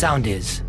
Sound 0.00 0.26
is. 0.26 0.64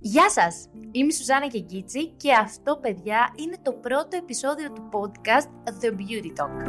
Γεια 0.00 0.30
σας! 0.30 0.68
Είμαι 0.90 1.06
η 1.06 1.12
Σουζάνα 1.12 1.46
Κεγκίτσι 1.46 2.08
και 2.16 2.32
αυτό, 2.32 2.76
παιδιά, 2.76 3.32
είναι 3.34 3.56
το 3.62 3.72
πρώτο 3.72 4.16
επεισόδιο 4.16 4.72
του 4.72 4.88
podcast 4.92 5.72
The 5.80 5.88
Beauty 5.88 6.42
Talk. 6.42 6.68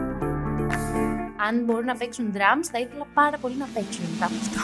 Αν 1.48 1.64
μπορούν 1.64 1.86
να 1.86 1.96
παίξουν 1.96 2.32
drums, 2.34 2.68
θα 2.72 2.80
ήθελα 2.80 3.08
πάρα 3.14 3.38
πολύ 3.38 3.56
να 3.56 3.68
παίξουν 3.74 4.06
μετά 4.12 4.26
από 4.26 4.36
αυτό. 4.36 4.60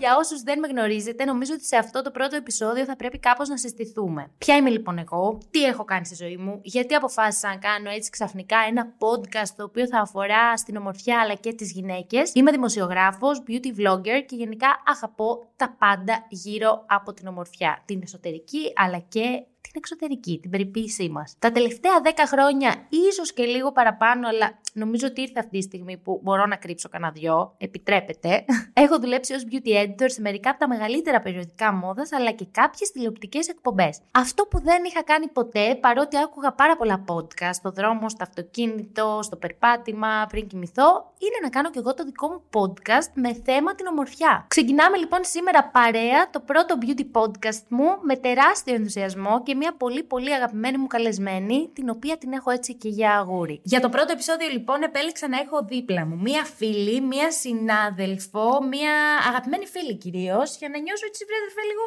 Για 0.00 0.16
όσους 0.16 0.42
δεν 0.42 0.58
με 0.58 0.68
γνωρίζετε, 0.68 1.24
νομίζω 1.24 1.52
ότι 1.54 1.64
σε 1.64 1.76
αυτό 1.76 2.02
το 2.02 2.10
πρώτο 2.10 2.36
επεισόδιο 2.36 2.84
θα 2.84 2.96
πρέπει 2.96 3.18
κάπως 3.18 3.48
να 3.48 3.56
συστηθούμε. 3.56 4.30
Ποια 4.38 4.56
είμαι 4.56 4.70
λοιπόν 4.70 4.98
εγώ, 4.98 5.38
τι 5.50 5.64
έχω 5.64 5.84
κάνει 5.84 6.06
στη 6.06 6.14
ζωή 6.14 6.36
μου, 6.36 6.60
γιατί 6.62 6.94
αποφάσισα 6.94 7.48
να 7.48 7.56
κάνω 7.56 7.90
έτσι 7.90 8.10
ξαφνικά 8.10 8.56
ένα 8.68 8.92
podcast 8.98 9.52
το 9.56 9.64
οποίο 9.64 9.86
θα 9.86 9.98
αφορά 9.98 10.56
στην 10.56 10.76
ομορφιά 10.76 11.20
αλλά 11.20 11.34
και 11.34 11.52
τις 11.52 11.72
γυναίκες. 11.72 12.30
Είμαι 12.34 12.50
δημοσιογράφος, 12.50 13.42
beauty 13.48 13.80
vlogger 13.80 14.24
και 14.26 14.36
γενικά 14.36 14.82
αγαπώ 14.86 15.46
τα 15.56 15.76
πάντα 15.78 16.26
γύρω 16.28 16.84
από 16.86 17.12
την 17.12 17.26
ομορφιά. 17.26 17.82
Την 17.84 18.00
εσωτερική 18.02 18.72
αλλά 18.76 18.98
και 18.98 19.44
την 19.72 19.80
εξωτερική, 19.84 20.38
την 20.42 20.50
περιποίησή 20.50 21.08
μας. 21.08 21.36
Τα 21.38 21.52
τελευταία 21.52 21.92
10 22.04 22.08
χρόνια, 22.26 22.86
ίσως 22.88 23.32
και 23.32 23.44
λίγο 23.44 23.72
παραπάνω, 23.72 24.28
αλλά 24.28 24.58
νομίζω 24.72 25.06
ότι 25.06 25.20
ήρθε 25.20 25.38
αυτή 25.38 25.56
η 25.58 25.62
στιγμή 25.62 25.96
που 25.96 26.20
μπορώ 26.22 26.46
να 26.46 26.56
κρύψω 26.56 26.88
κανένα 26.88 27.12
δυο, 27.12 27.54
επιτρέπεται. 27.58 28.44
Έχω 28.82 28.98
δουλέψει 28.98 29.34
ως 29.34 29.44
beauty 29.50 29.84
editor 29.84 30.06
σε 30.06 30.20
μερικά 30.20 30.50
από 30.50 30.58
τα 30.58 30.68
μεγαλύτερα 30.68 31.20
περιοδικά 31.20 31.72
μόδας, 31.72 32.12
αλλά 32.12 32.30
και 32.30 32.46
κάποιες 32.50 32.90
τηλεοπτικές 32.90 33.48
εκπομπές. 33.48 33.98
Αυτό 34.10 34.44
που 34.44 34.60
δεν 34.60 34.84
είχα 34.84 35.02
κάνει 35.02 35.28
ποτέ, 35.28 35.78
παρότι 35.80 36.18
άκουγα 36.18 36.52
πάρα 36.52 36.76
πολλά 36.76 37.04
podcast 37.06 37.52
στο 37.52 37.70
δρόμο, 37.70 38.08
στο 38.08 38.22
αυτοκίνητο, 38.22 39.18
στο 39.22 39.36
περπάτημα, 39.36 40.26
πριν 40.28 40.46
κοιμηθώ, 40.46 41.12
είναι 41.18 41.38
να 41.42 41.48
κάνω 41.48 41.70
και 41.70 41.78
εγώ 41.78 41.94
το 41.94 42.04
δικό 42.04 42.28
μου 42.28 42.42
podcast 42.50 43.10
με 43.14 43.34
θέμα 43.44 43.74
την 43.74 43.86
ομορφιά. 43.86 44.44
Ξεκινάμε 44.48 44.96
λοιπόν 44.96 45.20
σήμερα 45.22 45.64
παρέα 45.64 46.30
το 46.30 46.40
πρώτο 46.40 46.78
beauty 46.82 47.20
podcast 47.20 47.62
μου 47.68 47.88
με 48.02 48.16
τεράστιο 48.16 48.74
ενθουσιασμό 48.74 49.42
και 49.42 49.54
μια 49.60 49.72
πολύ 49.76 50.02
πολύ 50.02 50.34
αγαπημένη 50.34 50.78
μου 50.78 50.86
καλεσμένη, 50.86 51.70
την 51.74 51.88
οποία 51.90 52.18
την 52.18 52.32
έχω 52.32 52.50
έτσι 52.50 52.74
και 52.74 52.88
για 52.88 53.10
αγούρι. 53.20 53.60
Για 53.64 53.80
το 53.80 53.88
πρώτο 53.88 54.12
επεισόδιο 54.12 54.48
λοιπόν 54.48 54.82
επέλεξα 54.82 55.28
να 55.28 55.38
έχω 55.38 55.64
δίπλα 55.64 56.06
μου 56.06 56.16
μία 56.16 56.44
φίλη, 56.44 57.00
μία 57.00 57.30
συνάδελφο, 57.30 58.62
μία 58.72 58.94
αγαπημένη 59.28 59.66
φίλη 59.66 59.94
κυρίως, 59.96 60.56
για 60.56 60.68
να 60.68 60.78
νιώσω 60.78 61.06
έτσι 61.06 61.24
βρέδερφε 61.28 61.62
λίγο 61.70 61.84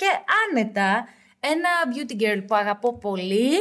και 0.00 0.10
άνετα. 0.42 1.08
Ένα 1.40 1.70
beauty 1.90 2.16
girl 2.22 2.40
που 2.46 2.54
αγαπώ 2.54 2.98
πολύ, 2.98 3.52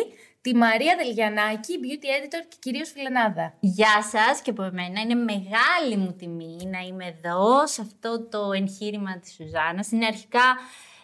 τη 0.41 0.55
Μαρία 0.55 0.95
Δελγιανάκη, 0.97 1.73
beauty 1.83 2.05
editor 2.17 2.43
και 2.49 2.57
κυρίως 2.59 2.91
φιλενάδα. 2.91 3.53
Γεια 3.59 4.03
σας 4.11 4.41
και 4.41 4.49
από 4.49 4.63
εμένα. 4.63 5.01
Είναι 5.01 5.15
μεγάλη 5.15 5.95
μου 5.97 6.13
τιμή 6.13 6.57
να 6.71 6.79
είμαι 6.79 7.05
εδώ 7.05 7.67
σε 7.67 7.81
αυτό 7.81 8.27
το 8.27 8.51
εγχείρημα 8.51 9.19
της 9.19 9.33
Σουζάνας. 9.33 9.91
Είναι 9.91 10.05
αρχικά 10.05 10.57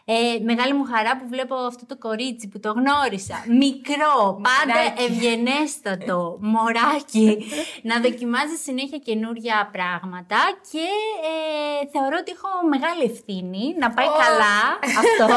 ε, 0.07 0.39
μεγάλη 0.43 0.73
μου 0.73 0.83
χαρά 0.83 1.17
που 1.17 1.27
βλέπω 1.27 1.55
αυτό 1.55 1.85
το 1.85 1.97
κορίτσι 1.97 2.47
που 2.47 2.59
το 2.59 2.71
γνώρισα. 2.71 3.45
Μικρό, 3.47 4.41
πάντα 4.47 4.79
ευγενέστατο, 5.07 6.37
μωράκι. 6.41 7.45
να 7.89 7.99
δοκιμάζει 7.99 8.55
συνέχεια 8.63 8.97
καινούρια 8.97 9.69
πράγματα 9.71 10.37
και 10.71 10.87
ε, 11.31 11.87
θεωρώ 11.91 12.17
ότι 12.19 12.31
έχω 12.31 12.49
μεγάλη 12.69 13.03
ευθύνη 13.11 13.75
να 13.79 13.89
πάει 13.91 14.05
καλά 14.25 14.57
αυτό 15.01 15.27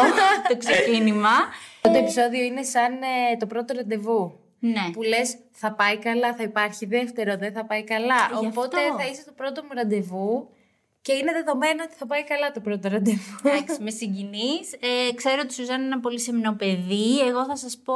το 0.48 0.56
ξεκίνημα. 0.56 1.36
Αυτό 1.74 1.88
το 1.92 1.98
επεισόδιο 1.98 2.42
είναι 2.44 2.62
σαν 2.62 2.92
ε, 2.92 3.36
το 3.38 3.46
πρώτο 3.46 3.74
ραντεβού. 3.74 4.38
Ναι. 4.60 4.90
Που 4.92 5.02
λες, 5.02 5.36
θα 5.50 5.72
πάει 5.72 5.98
καλά, 5.98 6.34
θα 6.34 6.42
υπάρχει 6.42 6.86
δεύτερο, 6.86 7.36
δεν 7.36 7.52
θα 7.52 7.64
πάει 7.64 7.84
καλά. 7.84 8.20
Γι' 8.40 8.46
Οπότε 8.46 8.76
αυτό. 8.80 8.98
θα 8.98 9.08
είσαι 9.10 9.24
το 9.24 9.32
πρώτο 9.36 9.62
μου 9.62 9.70
ραντεβού 9.74 10.48
και 11.02 11.12
είναι 11.12 11.32
δεδομένο 11.32 11.82
ότι 11.86 11.94
θα 11.94 12.06
πάει 12.06 12.24
καλά 12.24 12.50
το 12.50 12.60
πρώτο 12.60 12.88
ραντεβού. 12.88 13.38
Εντάξει, 13.42 13.82
με 13.82 13.90
συγκινείς. 13.90 14.72
Ε, 14.80 15.14
ξέρω 15.14 15.36
ότι 15.42 15.52
η 15.52 15.54
Σουζάννα 15.54 15.84
είναι 15.84 15.92
ένα 15.92 16.00
πολύ 16.00 16.20
σεμνό 16.20 16.52
παιδί. 16.52 17.20
Εγώ 17.28 17.44
θα 17.44 17.56
σας 17.56 17.78
πω 17.84 17.94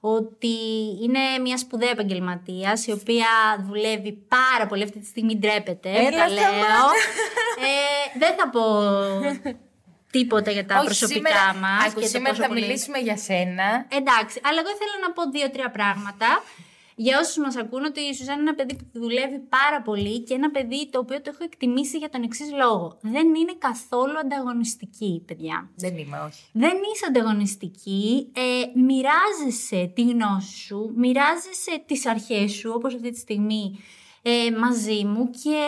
ότι 0.00 0.56
είναι 1.02 1.18
μια 1.42 1.56
σπουδαία 1.58 1.90
επαγγελματίας 1.90 2.86
η 2.86 2.92
οποία 2.92 3.26
δουλεύει 3.66 4.12
πάρα 4.28 4.66
πολύ 4.66 4.82
αυτή 4.82 4.98
τη 4.98 5.06
στιγμή. 5.06 5.36
Ντρέπεται. 5.36 5.90
Έλα, 5.90 6.10
τα 6.18 6.28
λέω. 6.28 6.42
σταμάτα. 6.42 6.92
Ε, 7.58 8.18
δεν 8.18 8.34
θα 8.38 8.50
πω 8.50 8.62
τίποτα 10.10 10.50
για 10.50 10.66
τα 10.66 10.74
Όχι, 10.76 10.84
προσωπικά 10.84 11.28
σήμερα, 11.28 11.54
μας. 11.54 11.86
άκου, 11.86 12.06
σήμερα 12.06 12.34
θα 12.34 12.52
μιλήσουμε 12.52 12.98
για 12.98 13.16
σένα. 13.16 13.86
Εντάξει, 13.88 14.40
αλλά 14.42 14.58
εγώ 14.62 14.70
ήθελα 14.76 14.96
να 15.06 15.12
πω 15.12 15.30
δύο-τρία 15.30 15.70
πράγματα. 15.70 16.42
Για 17.00 17.18
όσους 17.18 17.36
μας 17.36 17.56
ακούν, 17.56 17.84
ότι 17.84 18.00
η 18.00 18.14
Σουζάννα 18.14 18.40
είναι 18.40 18.50
ένα 18.50 18.58
παιδί 18.58 18.74
που 18.74 18.84
δουλεύει 18.92 19.38
πάρα 19.38 19.82
πολύ 19.82 20.20
και 20.20 20.34
ένα 20.34 20.50
παιδί 20.50 20.90
το 20.90 20.98
οποίο 20.98 21.20
το 21.20 21.30
έχω 21.34 21.44
εκτιμήσει 21.44 21.98
για 21.98 22.08
τον 22.08 22.22
εξής 22.22 22.52
λόγο. 22.52 22.98
Δεν 23.00 23.34
είναι 23.34 23.54
καθόλου 23.58 24.18
ανταγωνιστική, 24.18 25.22
παιδιά. 25.26 25.70
Δεν 25.76 25.96
είμαι, 25.98 26.18
όχι. 26.26 26.42
Δεν 26.52 26.76
είσαι 26.94 27.06
ανταγωνιστική, 27.08 28.32
ε, 28.34 28.80
μοιράζεσαι 28.80 29.92
τη 29.94 30.02
γνώση 30.02 30.56
σου, 30.66 30.92
μοιράζεσαι 30.96 31.82
τις 31.86 32.06
αρχές 32.06 32.52
σου, 32.52 32.72
όπως 32.74 32.94
αυτή 32.94 33.10
τη 33.10 33.18
στιγμή 33.18 33.78
ε, 34.22 34.50
μαζί 34.50 35.04
μου 35.04 35.30
και 35.30 35.60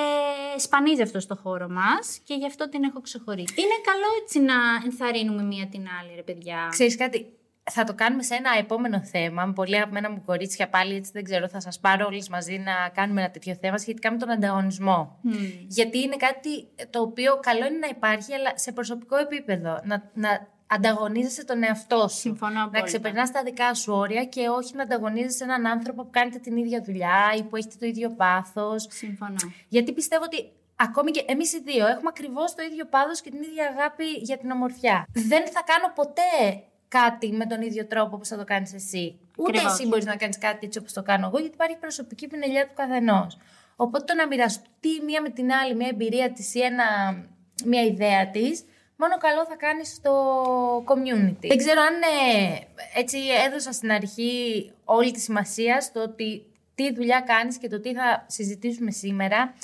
σπανίζει 0.56 1.02
αυτό 1.02 1.20
στο 1.20 1.36
χώρο 1.36 1.68
μας 1.68 2.20
και 2.24 2.34
γι' 2.34 2.46
αυτό 2.46 2.68
την 2.68 2.82
έχω 2.82 3.00
ξεχωρίσει. 3.00 3.54
Είναι 3.56 3.78
καλό 3.84 4.08
έτσι 4.22 4.40
να 4.40 4.54
ενθαρρύνουμε 4.84 5.42
μία 5.42 5.66
την 5.66 5.84
άλλη, 6.00 6.14
ρε 6.14 6.22
παιδιά. 6.22 6.68
Ξέρεις 6.70 6.96
κάτι, 6.96 7.26
θα 7.70 7.84
το 7.84 7.94
κάνουμε 7.94 8.22
σε 8.22 8.34
ένα 8.34 8.50
επόμενο 8.58 9.02
θέμα. 9.02 9.44
Με 9.44 9.52
πολύ 9.52 9.76
αγαπημένα 9.76 10.10
μου 10.10 10.22
κορίτσια 10.26 10.68
πάλι, 10.68 10.94
έτσι 10.94 11.10
δεν 11.14 11.24
ξέρω, 11.24 11.48
θα 11.48 11.60
σας 11.60 11.80
πάρω 11.80 12.06
όλες 12.06 12.28
μαζί 12.28 12.58
να 12.58 12.72
κάνουμε 12.94 13.20
ένα 13.20 13.30
τέτοιο 13.30 13.56
θέμα 13.60 13.78
σχετικά 13.78 14.12
με 14.12 14.18
τον 14.18 14.30
ανταγωνισμό. 14.30 15.18
Γιατί 15.66 15.98
είναι 15.98 16.16
κάτι 16.16 16.68
το 16.90 17.00
οποίο 17.00 17.38
καλό 17.42 17.66
είναι 17.66 17.78
να 17.78 17.86
υπάρχει, 17.86 18.34
αλλά 18.34 18.52
σε 18.54 18.72
προσωπικό 18.72 19.16
επίπεδο. 19.16 19.80
Να, 19.84 20.10
να 20.14 20.48
ανταγωνίζεσαι 20.66 21.44
τον 21.44 21.62
εαυτό 21.62 22.08
σου. 22.08 22.18
Συμφωνώ 22.18 22.52
Να 22.54 22.62
απόλυτα. 22.62 22.86
ξεπερνάς 22.86 23.30
τα 23.30 23.42
δικά 23.42 23.74
σου 23.74 23.92
όρια 23.92 24.24
και 24.24 24.48
όχι 24.48 24.74
να 24.74 24.82
ανταγωνίζεσαι 24.82 25.44
έναν 25.44 25.66
άνθρωπο 25.66 26.02
που 26.04 26.10
κάνετε 26.10 26.38
την 26.38 26.56
ίδια 26.56 26.82
δουλειά 26.82 27.32
ή 27.36 27.42
που 27.42 27.56
έχετε 27.56 27.74
το 27.78 27.86
ίδιο 27.86 28.10
πάθος. 28.10 28.86
Συμφωνώ. 28.90 29.36
Γιατί 29.68 29.92
πιστεύω 29.92 30.24
ότι 30.24 30.52
ακόμη 30.76 31.10
και 31.10 31.24
εμείς 31.26 31.52
οι 31.52 31.60
δύο 31.60 31.86
έχουμε 31.86 32.08
ακριβώς 32.08 32.54
το 32.54 32.62
ίδιο 32.62 32.86
πάθος 32.86 33.20
και 33.20 33.30
την 33.30 33.42
ίδια 33.42 33.74
αγάπη 33.76 34.04
για 34.04 34.38
την 34.38 34.50
ομορφιά. 34.50 35.06
Δεν 35.12 35.42
θα 35.50 35.62
κάνω 35.66 35.92
ποτέ 35.94 36.62
κάτι 36.98 37.32
με 37.32 37.46
τον 37.46 37.62
ίδιο 37.62 37.86
τρόπο 37.86 38.16
που 38.16 38.24
θα 38.24 38.36
το 38.36 38.44
κάνεις 38.44 38.74
εσύ. 38.74 39.18
Ούτε 39.36 39.50
Ακριβώς. 39.50 39.72
εσύ 39.72 39.86
μπορείς 39.86 40.04
να 40.04 40.16
κάνεις 40.16 40.38
κάτι 40.38 40.66
έτσι 40.66 40.78
όπως 40.78 40.92
το 40.92 41.02
κάνω 41.02 41.26
εγώ, 41.26 41.38
γιατί 41.38 41.54
υπάρχει 41.54 41.76
προσωπική 41.76 42.26
πινελιά 42.26 42.66
του 42.66 42.74
καθενός. 42.74 43.38
Οπότε 43.76 44.04
το 44.04 44.14
να 44.14 44.26
μοιραστεί 44.26 45.02
μία 45.06 45.22
με 45.22 45.30
την 45.30 45.52
άλλη 45.52 45.74
μια 45.74 45.88
εμπειρία 45.88 46.32
της 46.32 46.54
ή 46.54 46.60
ένα, 46.60 46.84
μια 47.64 47.82
ιδέα 47.82 48.30
της, 48.30 48.64
μόνο 48.96 49.16
καλό 49.16 49.46
θα 49.46 49.56
κάνει 49.56 49.84
στο 49.86 50.14
community. 50.86 51.46
Δεν 51.48 51.56
ξέρω 51.56 51.80
αν 51.80 51.94
ε, 51.94 52.58
έτσι 52.94 53.18
έδωσα 53.46 53.72
στην 53.72 53.92
αρχή 53.92 54.32
όλη 54.84 55.10
τη 55.10 55.20
σημασία 55.20 55.80
στο 55.80 56.02
ότι 56.02 56.44
τι 56.74 56.94
δουλειά 56.94 57.20
κάνεις 57.20 57.58
και 57.58 57.68
το 57.68 57.80
τι 57.80 57.94
θα 57.94 58.24
συζητήσουμε 58.26 58.90
σήμερα. 58.90 59.54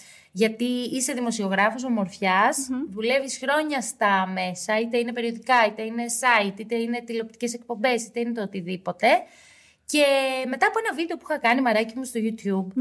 Γιατί 0.42 0.64
είσαι 0.64 1.12
δημοσιογράφος 1.12 1.84
ομορφιάς, 1.84 2.68
δουλεύεις 2.90 3.38
χρόνια 3.38 3.80
στα 3.80 4.26
μέσα, 4.26 4.80
είτε 4.80 4.98
είναι 4.98 5.12
περιοδικά, 5.12 5.66
είτε 5.66 5.82
είναι 5.82 6.04
site, 6.20 6.58
είτε 6.60 6.74
είναι 6.74 7.00
τηλεοπτικές 7.00 7.54
εκπομπές, 7.54 8.06
είτε 8.06 8.20
είναι 8.20 8.32
το 8.32 8.42
οτιδήποτε. 8.42 9.06
Και 9.86 10.04
μετά 10.48 10.66
από 10.66 10.78
ένα 10.84 10.94
βίντεο 10.94 11.16
που 11.16 11.26
είχα 11.28 11.38
κάνει 11.38 11.60
μαράκι 11.60 11.92
μου 11.96 12.04
στο 12.04 12.20
YouTube, 12.22 12.72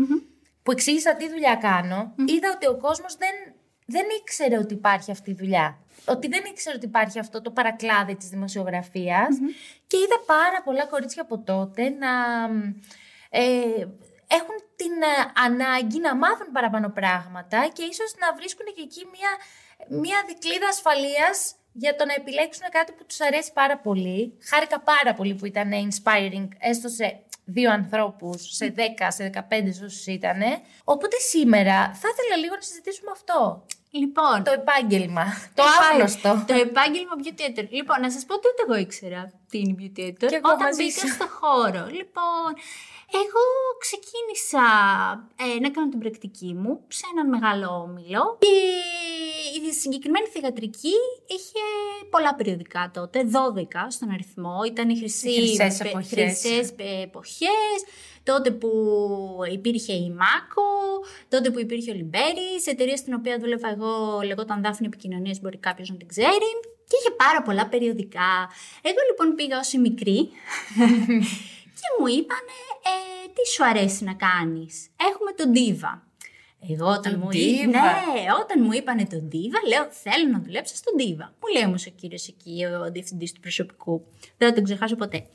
που 0.64 0.72
εξήγησα 0.72 1.16
τι 1.16 1.30
δουλειά 1.30 1.56
κάνω, 1.56 2.14
είδα 2.26 2.52
ότι 2.56 2.68
ο 2.68 2.78
κόσμος 2.78 3.16
δεν, 3.16 3.36
δεν 3.86 4.06
ήξερε 4.20 4.58
ότι 4.58 4.74
υπάρχει 4.74 5.12
αυτή 5.12 5.30
η 5.30 5.34
δουλειά. 5.34 5.80
Ότι 6.06 6.28
δεν 6.28 6.44
ήξερε 6.52 6.76
ότι 6.76 6.86
υπάρχει 6.86 7.20
αυτό 7.20 7.42
το 7.42 7.52
παρακλάδι 7.52 8.16
της 8.16 8.30
δημοσιογραφίας. 8.30 9.38
Και 9.88 9.98
είδα 9.98 10.20
πάρα 10.26 10.62
πολλά 10.64 10.86
κορίτσια 10.86 11.22
από 11.22 11.40
τότε 11.40 11.90
να 11.90 12.14
ε, 13.30 13.42
έχουν 14.28 14.56
την 14.76 14.94
ε, 15.02 15.32
ανάγκη 15.46 16.00
να 16.00 16.16
μάθουν 16.16 16.52
παραπάνω 16.52 16.90
πράγματα 16.90 17.68
και 17.74 17.84
ίσως 17.84 18.14
να 18.20 18.34
βρίσκουν 18.36 18.66
και 18.76 18.82
εκεί 18.82 19.04
μια, 19.16 19.32
μια 20.02 20.24
δικλίδα 20.28 20.68
ασφαλείας 20.68 21.56
για 21.72 21.96
το 21.96 22.06
να 22.06 22.14
επιλέξουν 22.14 22.66
κάτι 22.72 22.92
που 22.92 23.06
τους 23.06 23.22
αρέσει 23.22 23.54
πάρα 23.54 23.78
πολύ. 23.78 24.38
Χάρηκα 24.50 24.80
πάρα 24.80 25.14
πολύ 25.14 25.34
που 25.36 25.46
ήταν 25.46 25.70
inspiring, 25.86 26.48
έστω 26.60 26.90
σε 26.90 27.20
δύο 27.46 27.72
ανθρώπους, 27.72 28.56
σε 28.56 28.74
10, 28.78 28.82
σε 29.08 29.30
15 29.34 29.42
όσους 29.84 30.06
ήταν. 30.06 30.40
Οπότε 30.84 31.18
σήμερα 31.20 31.76
θα 31.94 32.08
ήθελα 32.14 32.36
λίγο 32.42 32.56
να 32.56 32.62
συζητήσουμε 32.62 33.12
αυτό. 33.12 33.66
Λοιπόν, 33.90 34.44
Το 34.44 34.52
επάγγελμα. 34.52 35.24
Το 35.54 35.64
επάγγελμα- 35.64 35.92
άγνωστο. 35.92 36.44
Το 36.48 36.54
επάγγελμα 36.54 37.12
beauty 37.24 37.42
editor. 37.50 37.68
Λοιπόν, 37.70 38.02
να 38.02 38.12
σας 38.12 38.26
πω 38.26 38.34
ότι 38.34 38.48
ούτε 38.52 38.62
εγώ 38.68 38.76
ήξερα 38.86 39.32
τι 39.50 39.58
είναι 39.60 39.76
beauty 39.80 40.00
editor. 40.10 40.28
Κι 40.28 40.36
εγώ 40.42 40.50
όταν 40.54 40.60
μαζί 40.68 40.84
μπήκα 40.84 41.00
σου. 41.00 41.08
στο 41.08 41.28
χώρο. 41.40 41.84
Λοιπόν, 42.00 42.50
εγώ 43.24 43.44
ξεκίνησα 43.80 44.66
ε, 45.36 45.60
να 45.60 45.70
κάνω 45.72 45.90
την 45.90 46.00
πρακτική 46.00 46.54
μου 46.54 46.80
σε 46.88 47.04
έναν 47.14 47.30
μεγάλο 47.30 47.68
όμιλο. 47.88 48.38
Και 48.40 49.68
η 49.70 49.74
συγκεκριμένη 49.74 50.28
θηγατρική 50.28 50.96
είχε 51.28 51.64
πολλά 52.10 52.36
περιοδικά 52.36 52.92
τότε, 52.94 53.24
12 53.32 53.32
στον 53.90 54.10
αριθμό. 54.12 54.56
Ήταν 54.68 54.90
οι 54.90 54.98
χρυσή, 54.98 55.34
χρυσές 55.34 55.78
πε- 55.78 55.88
εποχές. 55.88 56.10
χρυσές 56.10 56.74
πε- 56.74 57.04
εποχές, 57.04 57.78
τότε 58.24 58.52
που 58.52 58.70
υπήρχε 59.52 59.94
η 59.94 60.10
Μάκο, 60.10 60.68
τότε 61.30 61.52
που 61.52 61.60
υπήρχε 61.60 61.92
ο 61.92 61.94
Λιμπέρης, 61.94 62.66
εταιρεία 62.66 62.98
στην 62.98 63.14
οποία 63.14 63.38
δούλευα 63.40 63.70
εγώ 63.70 64.22
λεγόταν 64.26 64.62
Δάφνη 64.62 64.86
Επικοινωνίας, 64.88 65.40
μπορεί 65.40 65.58
κάποιος 65.58 65.90
να 65.90 65.96
την 65.96 66.08
ξέρει. 66.08 66.50
Και 66.88 66.98
είχε 67.02 67.12
πάρα 67.12 67.42
πολλά 67.42 67.68
περιοδικά. 67.68 68.50
Εγώ 68.82 68.98
λοιπόν 69.10 69.36
πήγα 69.36 69.60
ως 69.60 69.74
η 69.74 69.78
μικρή 69.78 70.30
και 71.86 71.92
μου 72.00 72.08
είπανε 72.08 72.56
ε, 72.92 73.28
τι 73.34 73.50
σου 73.54 73.66
αρέσει 73.66 74.04
να 74.04 74.14
κάνεις; 74.14 74.88
Έχουμε 75.10 75.32
τον 75.32 75.52
Diva. 75.56 76.00
Εγώ 76.70 76.86
όταν 76.88 77.12
Τον 77.12 77.20
μου, 77.24 77.30
Diva. 77.30 77.36
εί- 77.36 77.66
ναι, 77.68 77.82
όταν 78.42 78.64
μου 78.64 78.72
είπανε 78.74 79.06
τον 79.06 79.30
Diva, 79.32 79.60
λέω 79.68 79.88
θέλω 79.92 80.28
να 80.32 80.40
δουλέψω 80.40 80.76
στον 80.76 80.94
Diva. 81.00 81.28
Μου 81.42 81.48
λέει 81.54 81.64
όμως 81.66 81.86
ο 81.88 81.90
κύριος 81.90 82.28
εκεί, 82.28 82.66
ο 82.86 82.92
διευθυντής 82.92 83.32
του 83.32 83.40
προσωπικού. 83.40 84.06
Δεν 84.38 84.48
θα 84.50 84.54
τον 84.56 84.64
ξεχάσω 84.64 84.96
ποτέ. 84.96 85.26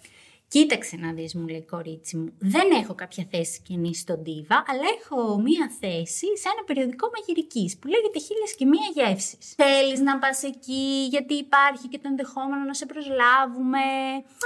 Κοίταξε 0.54 0.96
να 0.96 1.12
δεις, 1.12 1.34
μου 1.34 1.46
λέει 1.46 1.64
κορίτσι 1.64 2.16
μου, 2.16 2.32
δεν 2.38 2.70
έχω 2.70 2.94
κάποια 2.94 3.24
θέση 3.30 3.60
κοινή 3.66 3.94
στον 3.94 4.22
Diva, 4.26 4.56
αλλά 4.70 4.86
έχω 4.98 5.38
μία 5.38 5.70
θέση 5.80 6.26
σε 6.40 6.48
ένα 6.52 6.62
περιοδικό 6.66 7.10
μαγειρικής 7.14 7.78
που 7.78 7.88
λέγεται 7.88 8.18
χίλιες 8.18 8.54
και 8.58 8.66
μία 8.66 8.88
γεύσεις. 8.94 9.54
Θέλεις 9.56 10.00
να 10.00 10.18
πας 10.18 10.42
εκεί 10.42 11.06
γιατί 11.10 11.34
υπάρχει 11.34 11.88
και 11.88 11.98
το 11.98 12.08
ενδεχόμενο 12.08 12.64
να 12.64 12.74
σε 12.74 12.86
προσλάβουμε. 12.86 13.84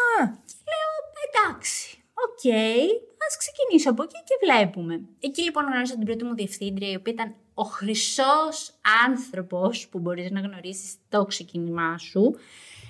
Α, 0.09 0.23
Λέω 0.71 0.93
εντάξει, 1.27 2.05
οκ, 2.25 2.45
ας 3.29 3.37
ξεκινήσω 3.37 3.91
από 3.91 4.03
εκεί 4.03 4.19
και 4.29 4.37
βλέπουμε. 4.45 5.01
Εκεί 5.21 5.43
λοιπόν 5.43 5.65
γνώρισα 5.65 5.95
την 5.95 6.05
πρώτη 6.05 6.25
μου 6.25 6.35
διευθύντρια, 6.35 6.91
η 6.91 6.97
οποία 6.97 7.13
ήταν 7.13 7.35
ο 7.55 7.63
χρυσός 7.63 8.75
άνθρωπος 9.07 9.89
που 9.89 9.99
μπορείς 9.99 10.31
να 10.31 10.41
γνωρίσεις 10.41 10.95
το 11.09 11.25
ξεκίνημά 11.25 11.99
σου. 11.99 12.39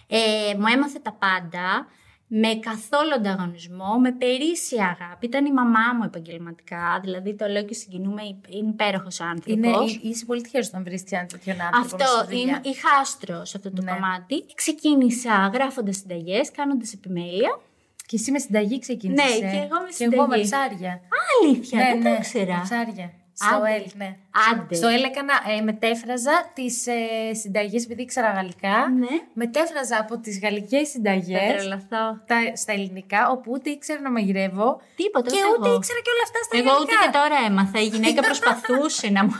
Ε, 0.06 0.54
μου 0.58 0.66
έμαθε 0.74 0.98
τα 0.98 1.12
πάντα, 1.12 1.86
με 2.36 2.54
καθόλου 2.60 3.14
ανταγωνισμό, 3.14 3.98
με 4.00 4.12
περίσσια 4.12 4.96
αγάπη. 5.00 5.26
Ήταν 5.26 5.44
η 5.46 5.52
μαμά 5.52 5.86
μου 5.96 6.02
επαγγελματικά, 6.04 7.00
δηλαδή 7.02 7.34
το 7.34 7.46
λέω 7.46 7.64
και 7.64 7.74
συγκινούμαι, 7.74 8.22
είναι 8.48 8.68
υπέροχος 8.68 9.20
άνθρωπος. 9.20 9.52
είναι, 9.52 9.98
είσαι 10.02 10.24
πολύ 10.24 10.40
τυχερός 10.42 10.68
όταν 10.68 10.82
βρεις 10.84 11.02
έναν 11.08 11.26
τέτοιον 11.26 11.56
άνθρωπο. 11.60 11.78
μέσα 11.96 11.96
στη 11.96 12.04
Αυτό, 12.04 12.24
δουλειά. 12.24 12.42
είμαι, 12.42 12.60
είχα 12.62 12.88
άστρο 13.00 13.44
σε 13.44 13.56
αυτό 13.56 13.70
το 13.72 13.82
Ναι. 13.82 13.92
κομμάτι. 13.92 14.44
Ξεκίνησα 14.54 15.50
γράφοντας 15.54 15.96
συνταγές, 15.96 16.50
κάνοντας 16.50 16.92
επιμέλεια. 16.92 17.60
Και 18.06 18.16
εσύ 18.16 18.30
με 18.30 18.38
συνταγή 18.38 18.78
ξεκίνησες. 18.78 19.40
Ναι, 19.40 19.46
ε; 19.46 19.50
και 19.50 19.56
εγώ 19.56 19.76
με 19.82 19.88
Και 19.98 20.04
εγώ 20.12 20.26
με 20.26 20.36
συνταγή. 20.36 20.42
ψάρια. 20.44 21.00
Αλήθεια, 21.42 21.78
ναι, 21.78 21.84
δεν 21.84 21.98
ναι, 21.98 22.08
το 22.10 22.14
ήξερα. 22.16 22.56
με 22.56 22.60
ψάρια. 22.62 23.12
Στο 23.32 23.56
Άντε. 23.56 23.74
ΕΛ, 23.74 23.84
ναι. 23.96 24.16
Άντε. 24.50 24.74
Στο 24.74 24.88
ΕΛ 24.88 25.02
έκανα, 25.02 25.32
ε, 25.58 25.60
μετέφραζα 25.60 26.50
τις 26.54 26.86
ε, 26.86 27.34
συνταγές, 27.34 27.84
επειδή 27.84 28.02
ήξερα 28.02 28.30
γαλλικά. 28.32 28.76
Ναι. 28.98 29.14
Μετέφραζα 29.32 29.96
από 29.98 30.18
τις 30.18 30.40
γαλλικές 30.42 30.80
Θα 30.80 30.84
συνταγές 30.94 31.54
τρελαθώ. 31.56 32.04
τα, 32.30 32.38
στα 32.62 32.72
ελληνικά, 32.72 33.20
όπου 33.30 33.50
ούτε 33.54 33.70
ήξερα 33.70 34.00
να 34.00 34.10
μαγειρεύω. 34.10 34.80
Τίποτα, 35.00 35.30
και 35.30 35.36
ούτε 35.48 35.58
ούτε 35.58 35.68
εγώ. 35.68 35.76
ήξερα 35.76 36.00
και 36.06 36.10
όλα 36.14 36.24
αυτά 36.28 36.38
στα 36.46 36.54
Εγώ 36.60 36.70
ούτε 36.80 36.92
ελληνικά. 36.92 37.04
και 37.04 37.10
τώρα 37.18 37.36
έμαθα. 37.48 37.78
Η 37.86 37.88
γυναίκα 37.94 38.20
προσπαθούσε 38.30 39.06
να 39.16 39.24
μου 39.24 39.34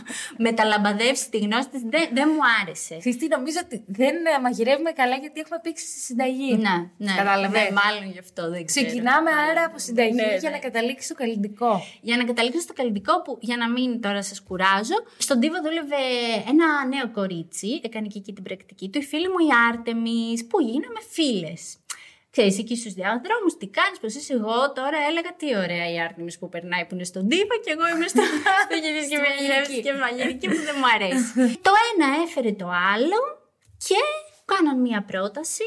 μεταλαμπαδεύσει 0.47 1.31
τη 1.31 1.39
γνώση 1.39 1.69
της. 1.69 1.83
Δεν, 1.95 2.05
δεν 2.19 2.27
μου 2.35 2.43
άρεσε. 2.61 2.95
Ξέρεις 3.03 3.19
τι, 3.21 3.27
νομίζω 3.37 3.59
ότι 3.65 3.77
δεν 4.01 4.15
ε, 4.33 4.41
μαγειρεύουμε 4.45 4.91
καλά 5.01 5.17
γιατί 5.25 5.41
έχουμε 5.45 5.59
πήξει 5.63 5.85
στη 5.91 5.99
συνταγή. 6.09 6.51
Ναι, 6.67 6.77
ναι. 7.07 7.13
Κατάλαβες; 7.21 7.61
Ναι, 7.63 7.69
μάλλον 7.81 8.05
γι' 8.15 8.23
αυτό 8.27 8.43
δεν 8.55 8.63
ξέρω. 8.67 8.87
Ξεκινάμε 8.87 9.31
άρα 9.51 9.63
από 9.69 9.79
συνταγή 9.87 10.13
Ναι, 10.15 10.37
για 10.43 10.51
ναι. 10.51 10.57
να 10.57 10.59
καταλήξει 10.69 11.05
στο 11.09 11.15
καλλιτικό. 11.23 11.73
Για 12.01 12.17
να 12.17 12.25
καταλήξω 12.31 12.61
στο 12.61 12.73
καλλιτικό 12.73 13.23
που, 13.23 13.33
για 13.41 13.57
να 13.57 13.67
μην 13.71 14.01
τώρα 14.01 14.23
σας 14.23 14.41
κουράζω, 14.49 14.84
στον 15.19 15.41
Τίβο 15.41 15.57
δούλευε 15.65 16.03
ένα 16.49 16.67
νέο 16.95 17.11
κορίτσι, 17.13 17.81
έκανε 17.85 18.07
και 18.07 18.19
εκεί 18.19 18.33
την 18.33 18.43
πρακτική 18.45 18.89
του, 18.91 18.99
η 18.99 19.03
φίλη 19.05 19.29
μου 19.29 19.39
η 19.39 19.51
Άρτεμις, 19.71 20.47
που 20.47 20.61
γίναμε 20.61 21.01
φίλες. 21.11 21.63
Ξέρεις, 22.31 22.59
εκεί 22.59 22.77
στους 22.77 22.93
διάδρομους, 22.93 23.57
τι 23.59 23.67
κάνεις, 23.79 23.99
πως 24.01 24.15
είσαι 24.15 24.33
εγώ 24.33 24.73
τώρα, 24.79 24.99
έλεγα 25.09 25.33
τι 25.41 25.57
ωραία 25.57 25.87
η 25.95 26.01
Άρτεμις 26.01 26.39
που 26.39 26.49
περνάει 26.49 26.85
που 26.87 26.95
είναι 26.95 27.05
στον 27.05 27.29
Τίβο 27.29 27.55
και 27.65 27.71
εγώ 27.77 27.87
είμαι 27.93 28.09
στο 28.09 28.23
στο 28.65 28.77
γυρίς 28.83 29.07
και 29.09 29.17
Στη 29.17 29.25
μαγειρεύεις 29.27 29.69
μαγειρική. 29.69 29.83
και 29.83 29.93
μαγειρική 30.03 30.47
που 30.49 30.61
δεν 30.69 30.77
μου 30.81 30.89
αρέσει. 30.97 31.59
το 31.67 31.73
ένα 31.91 32.07
έφερε 32.25 32.53
το 32.53 32.69
άλλο 32.95 33.21
και 33.87 33.99
κάναν 34.51 34.81
μία 34.81 35.01
πρόταση 35.11 35.65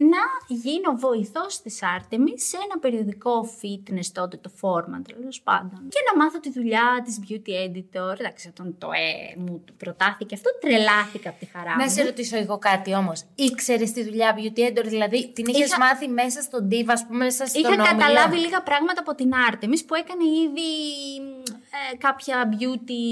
να 0.00 0.18
γίνω 0.48 0.92
βοηθός 0.96 1.62
της 1.62 1.82
Άρτεμις 1.82 2.48
σε 2.48 2.56
ένα 2.64 2.78
περιοδικό 2.80 3.48
fitness 3.60 4.06
τότε 4.12 4.36
το 4.36 4.50
format 4.60 5.02
τέλος 5.14 5.40
πάντων 5.40 5.88
και 5.88 5.98
να 6.12 6.24
μάθω 6.24 6.40
τη 6.40 6.50
δουλειά 6.52 7.02
της 7.04 7.20
beauty 7.28 7.48
editor 7.66 8.18
εντάξει 8.20 8.48
όταν 8.48 8.74
το 8.78 8.88
ε, 8.92 9.38
μου 9.40 9.62
το 9.66 9.72
προτάθηκε 9.76 10.34
αυτό 10.34 10.50
τρελάθηκα 10.60 11.28
από 11.28 11.38
τη 11.38 11.46
χαρά 11.46 11.76
Να 11.76 11.84
μου 11.84 11.90
σε 11.90 12.02
ρωτήσω 12.04 12.36
εγώ 12.36 12.58
κάτι 12.58 12.94
όμως. 12.94 13.22
Ήξερες 13.34 13.92
τη 13.92 14.02
δουλειά 14.04 14.36
beauty 14.36 14.58
editor, 14.60 14.84
δηλαδή 14.84 15.32
την 15.32 15.46
είχες 15.46 15.66
Είχα- 15.68 15.78
μάθει 15.78 16.08
μέσα 16.08 16.42
στον 16.42 16.68
Diva, 16.72 16.86
ας 16.88 17.06
πούμε, 17.06 17.24
μέσα 17.24 17.46
στον 17.46 17.60
Είχα 17.60 17.68
όμιλο. 17.70 17.84
καταλάβει 17.84 18.36
λίγα 18.36 18.62
πράγματα 18.62 19.00
από 19.00 19.14
την 19.14 19.34
Άρτεμις 19.48 19.84
που 19.84 19.94
έκανε 19.94 20.24
ήδη 20.24 20.70
ε, 21.92 21.96
κάποια 21.96 22.48
beauty 22.52 23.02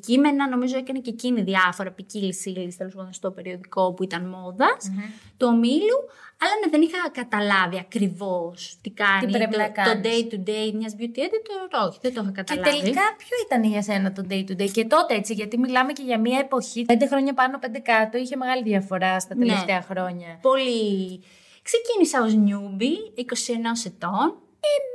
κείμενα. 0.00 0.48
Νομίζω 0.48 0.76
έκανε 0.76 0.98
και 0.98 1.10
εκείνη 1.10 1.42
διάφορα 1.42 1.90
ποικίλη 1.92 2.34
ύλη 2.44 2.74
τέλος 2.78 2.94
πάντων 2.94 3.12
στο 3.12 3.30
περιοδικό 3.30 3.92
που 3.94 4.02
ήταν 4.02 4.24
μόδας, 4.28 4.90
του 5.36 5.46
ομίλου. 5.50 5.98
Αλλά 6.42 6.52
ναι, 6.64 6.70
δεν 6.70 6.82
είχα 6.82 7.10
καταλάβει 7.12 7.78
ακριβώς 7.78 8.78
τι 8.82 8.90
κάνει 8.90 9.32
πρέπει 9.32 9.52
το, 9.52 9.58
να 9.58 9.66
το 9.66 9.72
κάνεις. 9.72 10.02
day 10.08 10.32
to 10.34 10.38
day 10.50 10.72
μιας 10.74 10.94
beauty 10.98 11.18
editor. 11.26 11.86
Όχι, 11.88 11.98
δεν 12.02 12.14
το 12.14 12.20
είχα 12.22 12.30
Και 12.32 12.42
καταλάβει. 12.42 12.80
τελικά 12.80 13.02
ποιο 13.16 13.36
ήταν 13.46 13.64
για 13.64 13.82
σένα 13.82 14.12
το 14.12 14.22
day 14.30 14.44
to 14.48 14.60
day; 14.62 14.70
Και 14.70 14.84
τότε 14.84 15.14
έτσι, 15.14 15.32
γιατί 15.34 15.58
μιλάμε 15.58 15.92
και 15.92 16.02
για 16.02 16.20
μια 16.20 16.38
εποχή. 16.38 16.84
Πέντε 16.84 17.06
χρόνια 17.06 17.34
πάνω, 17.34 17.58
πέντε 17.58 17.78
κάτω, 17.78 18.18
είχε 18.18 18.36
μεγάλη 18.36 18.62
διαφορά 18.62 19.20
στα 19.20 19.34
Ναι. 19.34 19.46
τελευταία 19.46 19.82
χρόνια. 19.82 20.38
Πολύ. 20.42 21.22
Ξεκίνησα 21.62 22.22
ως 22.22 22.32
newbie, 22.46 22.98
21 23.14 23.86
ετών. 23.86 24.26
Ε, 24.66 24.74
μ, 24.86 24.93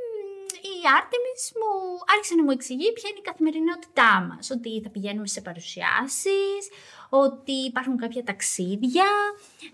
η 0.82 0.86
Άρτεμις 0.98 1.44
μου 1.60 1.72
άρχισε 2.14 2.36
να 2.36 2.44
μου 2.44 2.52
εξηγεί 2.58 2.94
ποια 2.94 3.10
είναι 3.10 3.22
η 3.24 3.28
καθημερινότητά 3.30 4.12
μας. 4.30 4.50
Ότι 4.56 4.82
θα 4.84 4.90
πηγαίνουμε 4.90 5.28
σε 5.28 5.42
παρουσιάσεις, 5.42 6.62
ότι 7.10 7.52
υπάρχουν 7.52 7.98
κάποια 7.98 8.24
ταξίδια, 8.24 9.10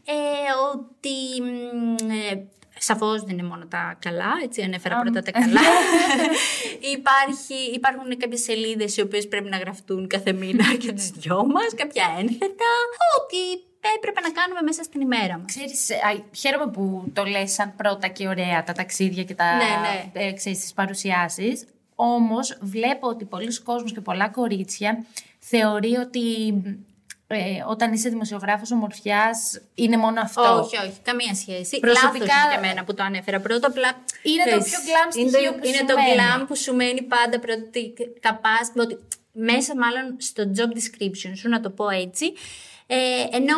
ε, 0.06 0.50
ότι... 0.72 1.18
μ, 1.42 2.10
ε, 2.12 2.48
Σαφώς 2.78 3.24
δεν 3.24 3.38
είναι 3.38 3.48
μόνο 3.48 3.66
τα 3.66 3.98
καλά, 4.00 4.31
έτσι 4.44 4.62
ανέφερα 4.62 5.00
πρώτα 5.00 5.22
τα 5.22 5.31
καλά. 5.31 5.62
Υπάρχει, 6.98 7.54
υπάρχουν 7.74 8.18
κάποιες 8.18 8.42
σελίδες 8.42 8.98
οι 8.98 9.01
οποίες 9.01 9.28
πρέπει 9.28 9.50
να 9.50 9.58
γραφτούν 9.58 10.08
κάθε 10.08 10.31
μήνα 10.34 10.75
και 10.75 10.92
τις 10.92 11.10
δυο 11.10 11.46
μας, 11.46 11.74
κάποια 11.75 12.16
ένθετα, 12.19 12.72
ότι 13.19 13.63
έπρεπε 13.98 14.20
να 14.22 14.30
κάνουμε 14.32 14.62
μέσα 14.62 14.84
στην 14.84 15.02
ημέρα 15.02 15.38
μας. 15.38 15.46
Ξέρεις, 15.46 15.90
ε, 15.90 15.94
α, 15.96 16.24
χαίρομαι 16.36 16.72
που 16.72 17.04
το 17.14 17.24
λες 17.24 17.52
σαν 17.54 17.76
πρώτα 17.76 18.08
και 18.08 18.28
ωραία 18.28 18.64
τα 18.64 18.74
ταξίδια 18.74 19.24
και 19.24 19.36
τα 19.36 19.56
Ναι, 19.56 19.64
ναι. 19.64 20.26
ε, 20.26 20.32
ξέρεις, 20.34 20.60
τις 20.60 20.74
παρουσιάσεις. 20.74 21.66
Όμως 21.96 22.58
βλέπω 22.62 23.08
ότι 23.08 23.26
πολλοί 23.26 23.62
κόσμος 23.62 23.94
και 23.94 24.02
πολλά 24.02 24.30
κορίτσια 24.30 25.06
θεωρεί 25.40 25.96
ότι 25.96 26.22
ε, 27.27 27.38
όταν 27.69 27.94
είσαι 27.94 28.10
δημοσιογράφος 28.10 28.72
ομορφιάς 28.72 29.62
είναι 29.75 29.98
μόνο 29.98 30.22
αυτό. 30.22 30.41
Όχι, 30.63 30.77
όχι, 30.77 30.94
καμία 31.03 31.36
σχέση. 31.36 31.79
Προσωπικά- 31.79 32.25
Λάθος 32.25 32.51
για 32.51 32.60
μένα 32.60 32.84
που 32.84 32.94
το 32.94 33.03
ανέφερα 33.03 33.39
πρώτα. 33.39 33.67
Απλά, 33.67 33.91
Είναι 34.24 34.44
το 34.44 34.60
ξέρεις, 34.60 34.67
πιο 34.70 34.79
glam 34.79 35.15
είναι 35.17 35.29
στοιχείο 35.29 35.51
το, 35.51 35.58
που 35.60 35.65
είναι 35.67 35.77
σου 35.77 35.86
το 35.86 35.94
μένει. 35.96 36.15
glam 36.15 36.48
που 36.48 36.55
σου 36.55 36.75
μένει 36.75 37.01
πάντα 37.01 37.39
πρώτα 37.39 37.62
ότι 37.67 37.94
θα 38.22 38.36
πας, 38.36 38.72
ότι 38.77 39.00
μέσα 39.32 39.75
μάλλον 39.75 40.15
στο 40.17 40.44
job 40.58 40.70
description 40.77 41.32
σου, 41.36 41.50
να 41.50 41.60
το 41.60 41.70
πω 41.70 41.89
έτσι. 41.89 42.34
Ε, 42.88 42.96
ενώ 43.32 43.55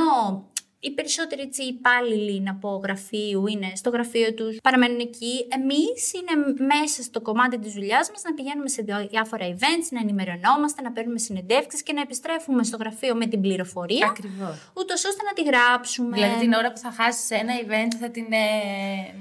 οι 0.79 0.91
περισσότεροι 0.91 1.41
έτσι, 1.41 1.63
υπάλληλοι 1.63 2.41
να 2.41 2.55
πω 2.55 2.69
γραφείου 2.83 3.47
είναι 3.47 3.71
στο 3.75 3.89
γραφείο 3.89 4.33
τους, 4.33 4.57
παραμένουν 4.63 4.99
εκεί. 4.99 5.47
Εμείς 5.49 6.13
είναι 6.13 6.65
μέσα 6.65 7.03
στο 7.03 7.21
κομμάτι 7.21 7.59
της 7.59 7.73
δουλειάς 7.73 8.09
μας 8.11 8.21
να 8.23 8.33
πηγαίνουμε 8.33 8.69
σε 8.69 8.81
διάφορα 9.09 9.45
events, 9.49 9.87
να 9.89 9.99
ενημερωνόμαστε, 9.99 10.81
να 10.81 10.91
παίρνουμε 10.91 11.19
συνεντεύξεις 11.19 11.83
και 11.83 11.93
να 11.93 12.01
επιστρέφουμε 12.01 12.63
στο 12.63 12.77
γραφείο 12.77 13.15
με 13.15 13.25
την 13.25 13.41
πληροφορία, 13.41 14.07
Ακριβώς. 14.07 14.71
ούτως 14.73 15.05
ώστε 15.05 15.23
να 15.23 15.33
τη 15.33 15.43
γράψουμε. 15.43 16.15
Δηλαδή 16.15 16.39
την 16.39 16.53
ώρα 16.53 16.71
που 16.71 16.77
θα 16.77 16.91
χάσεις 16.91 17.29
ένα 17.29 17.53
event 17.65 17.95
θα 17.99 18.09
την 18.09 18.27
ε, 18.31 18.37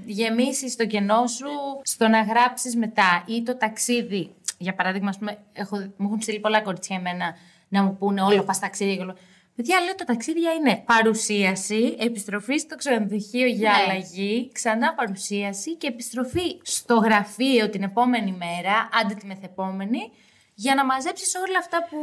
γεμίσεις 0.05 0.77
το 0.77 0.87
κενό 0.87 1.27
σου 1.27 1.49
στο 1.83 2.09
να 2.09 2.23
γράψεις 2.23 2.77
μετά 2.77 3.25
ή 3.27 3.43
το 3.43 3.57
ταξίδι. 3.57 4.35
Για 4.59 4.75
παράδειγμα, 4.75 5.09
ας 5.09 5.19
πούμε, 5.19 5.39
έχω, 5.53 5.77
μου 5.77 6.07
έχουν 6.07 6.21
στείλει 6.23 6.41
πολλά 6.41 6.61
κορίτσια 6.61 6.97
εμένα 6.97 7.35
να 7.69 7.83
μου 7.83 7.97
πούνε 7.97 8.23
όλο 8.23 8.43
πας 8.43 8.59
ταξίδια 8.59 8.97
και 8.97 9.03
όλο. 9.03 9.17
Παιδιά, 9.57 9.81
λέω 9.81 9.95
τα 9.95 10.05
ταξίδια 10.05 10.53
είναι 10.53 10.83
παρουσίαση, 10.87 11.97
επιστροφή 11.99 12.57
στο 12.59 12.77
ξενοδοχείο 12.77 13.47
για 13.47 13.71
Ναι. 13.71 13.77
αλλαγή, 13.77 14.51
ξανά 14.53 14.95
παρουσίαση 14.95 15.77
και 15.77 15.87
επιστροφή 15.87 16.61
στο 16.63 16.95
γραφείο 16.95 17.71
την 17.71 17.83
επόμενη 17.83 18.33
μέρα, 18.33 18.89
άντε 19.03 19.15
τη 19.15 19.27
μεθεπόμενη, 19.27 20.11
για 20.55 20.75
να 20.75 20.85
μαζέψεις 20.85 21.35
όλα 21.35 21.59
αυτά 21.59 21.87
που... 21.91 21.99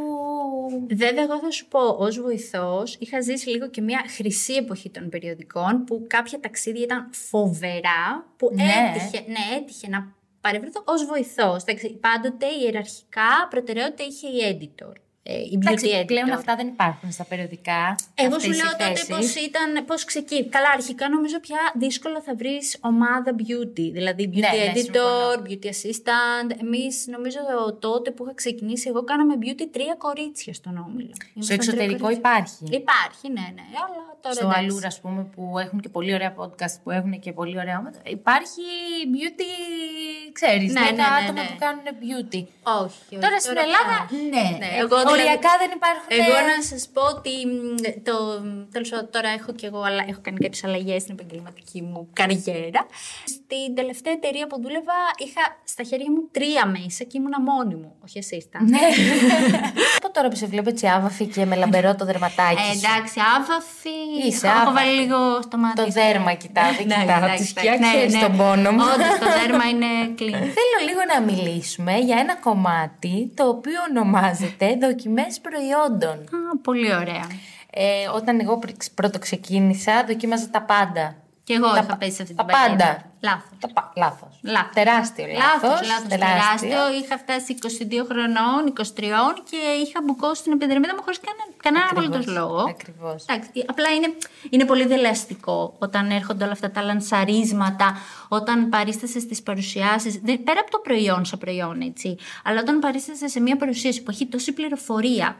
Βέβαια, 0.96 1.24
εγώ 1.24 1.40
θα 1.40 1.52
σου 1.52 1.68
πω, 1.68 1.80
ως 1.80 2.22
βοηθός, 2.22 2.96
είχα 3.00 3.22
ζήσει 3.22 3.50
λίγο 3.50 3.70
και 3.70 3.82
μια 3.82 4.06
χρυσή 4.16 4.54
εποχή 4.54 4.90
των 4.90 5.10
περιοδικών 5.10 5.84
που 5.84 6.06
κάποια 6.08 6.40
ταξίδια 6.40 6.84
ήταν 6.84 7.10
φοβερά, 7.12 8.34
που 8.38 8.50
Ναι. 8.54 8.64
έτυχε, 8.64 9.24
ναι, 9.28 9.58
έτυχε 9.58 9.88
να 9.88 10.14
παρευρεθώ 10.42 10.84
ως 10.86 11.06
βοηθός. 11.06 11.64
Πάντοτε 12.00 12.46
ιεραρχικά 12.62 13.48
προτεραιότητα 13.50 14.04
είχε 14.04 14.28
η 14.28 14.40
editor. 14.60 14.94
Ε, 15.26 15.34
η 15.34 15.58
beauty 15.62 15.66
Εντάξει, 15.66 15.90
editor. 15.94 16.06
πλέον 16.06 16.32
αυτά 16.32 16.56
δεν 16.56 16.68
υπάρχουν 16.68 17.12
στα 17.12 17.24
περιοδικά. 17.24 17.96
Εγώ 18.16 18.36
αυτές 18.36 18.44
σου 18.44 18.52
οι 18.52 18.56
λέω 18.56 18.72
τότε 18.72 18.84
θέσεις. 18.84 19.08
πώς 19.08 19.36
ήταν, 19.36 19.86
πώς 19.86 20.04
ξεκίνησε. 20.06 20.50
Καλά, 20.50 20.70
αρχικά 20.74 21.10
νομίζω 21.10 21.40
πια 21.40 21.58
δύσκολα 21.76 22.22
θα 22.22 22.36
βρεις 22.36 22.78
ομάδα 22.82 23.32
beauty. 23.38 23.86
Δηλαδή 23.98 24.30
beauty 24.34 24.40
Ναι, 24.40 24.48
ναι, 24.58 24.72
editor, 24.72 24.78
συμφωνώ. 24.84 25.42
beauty 25.46 25.66
assistant. 25.76 26.50
Εμείς 26.62 27.08
νομίζω 27.08 27.40
τότε 27.80 28.12
που 28.12 28.24
είχα 28.24 28.34
ξεκινήσει, 28.34 28.88
εγώ 28.90 29.04
κάναμε 29.04 29.34
beauty 29.42 29.66
τρία 29.72 29.96
κορίτσια 29.98 30.54
στον 30.54 30.78
όμιλο. 30.78 31.12
Στο 31.16 31.26
Ήμασταν 31.36 31.46
τρία 31.46 31.56
εξωτερικό 31.56 32.00
κορίτσια. 32.04 32.30
υπάρχει. 32.32 32.64
Υπάρχει, 32.82 33.26
ναι, 33.38 33.48
ναι. 33.58 33.66
Αλλά 33.82 34.02
τώρα. 34.22 34.36
Στο 34.36 34.46
εντάξει. 34.46 34.64
Αλούρα, 34.66 34.88
ας 34.88 35.00
πούμε, 35.00 35.22
που 35.36 35.60
έχουν 35.60 35.80
και 35.80 35.90
πολύ 35.90 36.14
ωραία 36.14 36.34
podcast, 36.40 36.76
που 36.84 36.92
έχουν 36.92 37.20
και 37.20 37.32
πολύ 37.32 37.58
ωραία 37.64 37.78
όματα. 37.80 38.00
Υπάρχει 38.20 38.62
beauty, 39.14 39.50
ξέρεις, 40.34 40.74
Ναι, 40.74 40.80
10 40.82 40.84
ναι, 40.86 40.92
ναι, 40.92 41.04
άτομα 41.24 41.42
ναι. 41.42 41.48
που 41.50 41.56
κάνουν 41.64 41.84
beauty. 42.04 42.42
Όχι, 42.84 43.00
όχι. 43.12 43.22
Τώρα 43.24 43.38
στην 43.40 43.58
Ελλάδα, 43.66 43.96
πια. 44.10 44.18
ναι. 44.34 44.46
Ναι, 44.58 44.70
εγώ 44.84 44.88
δηλαδή- 44.98 45.12
Οριακά 45.14 45.52
δεν 45.62 45.72
υπάρχουν. 45.78 46.10
Εγώ 46.20 46.36
να 46.52 46.58
σας 46.70 46.84
πω 46.94 47.02
ότι 47.16 47.34
μ, 47.54 47.76
το, 48.10 48.16
τέλος 48.74 48.90
πάντων, 48.90 49.08
τώρα 49.16 49.30
έχω 49.38 49.52
και 49.60 49.66
εγώ 49.70 49.82
αλλά, 49.88 50.04
έχω 50.12 50.20
κάνει 50.26 50.38
κάποιες 50.46 50.64
αλλαγές 50.64 51.02
στην 51.02 51.14
επαγγελματική 51.20 51.80
μου 51.82 52.00
καριέρα. 52.20 52.82
Στην 53.36 53.70
τελευταία 53.80 54.14
εταιρεία 54.14 54.46
που 54.48 54.56
δούλευα 54.64 54.98
είχα 55.26 55.44
στα 55.74 55.84
χέρια 55.90 56.12
μου 56.14 56.22
τρία 56.32 56.64
μέσα 56.76 57.02
και 57.10 57.16
ήμουνα 57.20 57.40
μόνη 57.50 57.76
μου. 57.82 57.92
Όχι 58.06 58.18
εσύ, 58.18 58.36
ήταν. 58.36 58.62
Ναι. 58.70 58.80
Από 59.98 60.12
τώρα 60.14 60.28
που 60.30 60.36
σε 60.36 60.46
βλέπω 60.46 60.70
έτσι 60.70 60.88
άβαφη 60.88 61.26
και 61.26 61.46
με 61.46 61.56
λαμπερό 61.56 61.96
το 61.96 62.06
δερματάκι. 62.06 62.62
Ε, 62.70 62.74
σου. 62.74 62.82
εντάξει, 62.84 63.18
άβαφη. 63.38 63.98
Είσαι 64.28 64.48
έχω, 64.48 64.56
έχω 64.60 64.70
άβαφη. 64.70 64.86
βάλει 64.86 65.00
λίγο 65.02 65.20
στο 65.42 65.58
μάτι. 65.58 65.76
Το 65.84 65.88
δέρμα 66.00 66.34
κοιτάω, 66.34 66.72
δεν 66.78 66.88
Ναι, 66.88 66.96
κοιτάω 67.00 67.18
εντάξει, 67.24 67.44
τη 67.44 67.50
εντάξει. 67.50 67.54
σκιά, 67.60 67.76
Ναι, 67.80 67.88
ξέρεις 67.94 68.14
ναι. 68.14 68.22
τον 68.22 68.38
πόνο 68.38 68.70
μου. 68.72 68.84
Όντως, 68.94 69.14
το 69.24 69.28
δέρμα 69.40 69.66
είναι 69.74 69.90
clean. 70.20 70.44
Θέλω 70.60 70.78
λίγο 70.88 71.02
να 71.14 71.18
μιλήσουμε 71.30 71.94
για 72.08 72.18
ένα 72.24 72.36
κομμάτι 72.36 73.32
το 73.36 73.44
οποίο 73.48 73.80
ονομάζεται 73.90 74.66
δοκιμές 75.04 75.40
προϊόντων. 75.40 76.18
Α, 76.24 76.58
πολύ 76.62 76.96
ωραία. 76.96 77.28
Ε, 77.72 78.08
όταν 78.16 78.40
εγώ 78.40 78.58
πρι- 78.60 78.92
πρώτο 78.96 79.20
ξεκίνησα, 79.20 80.04
δοκίμαζα 80.08 80.50
τα 80.50 80.62
πάντα. 80.62 81.16
Και 81.44 81.54
εγώ 81.54 81.68
Τα 81.70 81.78
είχα 81.78 81.86
πα- 81.86 81.98
πέσει 81.98 82.12
σε 82.16 82.22
αυτή 82.22 82.34
τα 82.36 82.46
την 82.46 82.54
παγίδα. 82.54 82.78
πάντα. 82.86 83.04
Λάθος. 83.24 83.50
Τα 83.60 83.68
πα... 83.74 83.92
Λάθος. 83.96 84.34
Λάθος. 84.42 84.74
Τεράστιο 84.74 85.26
λάθος. 85.28 85.62
Λάθος, 85.72 85.88
λάθος, 85.88 86.08
τεράστιο. 86.08 86.82
Είχα 87.00 87.18
φτάσει 87.18 87.56
22 87.62 88.06
χρονών, 88.10 88.62
23 88.78 88.84
και 89.50 89.60
είχα 89.86 90.00
μπουκώσει 90.04 90.40
στην 90.42 90.52
επιδερμίδα 90.52 90.94
μου 90.96 91.02
χωρίς 91.06 91.20
κανένα, 91.26 91.46
κανένα 91.66 91.84
Ακριβώς, 91.86 92.06
απολύτως 92.08 92.36
λόγο. 92.38 92.62
ακριβώς. 92.76 93.26
Εντάξει, 93.28 93.50
απλά 93.68 93.90
είναι, 93.90 94.10
είναι 94.50 94.66
πολύ 94.66 94.86
δελεαστικό 94.86 95.76
όταν 95.80 96.10
έρχονται 96.12 96.44
όλα 96.44 96.54
αυτά 96.54 96.72
τα 96.72 96.82
λανσαρίσματα, 96.82 97.98
όταν 98.28 98.70
παρίστασαι 98.70 99.20
στις 99.20 99.44
παρουσιάσεις, 99.44 100.20
δεν- 100.24 100.44
πέρα 100.44 100.60
από 100.60 100.72
το 100.72 100.80
προϊόν 100.80 101.26
σε 101.26 101.38
προϊόν, 101.38 101.82
έτσι, 101.82 102.18
αλλά 102.44 102.60
όταν 102.60 102.80
παρίστασαι 102.80 103.28
σε 103.28 103.40
μια 103.40 103.56
παρουσίαση 103.58 104.04
που 104.04 104.12
έχει 104.12 104.26
τόση 104.26 104.52
πληροφορία, 104.52 105.36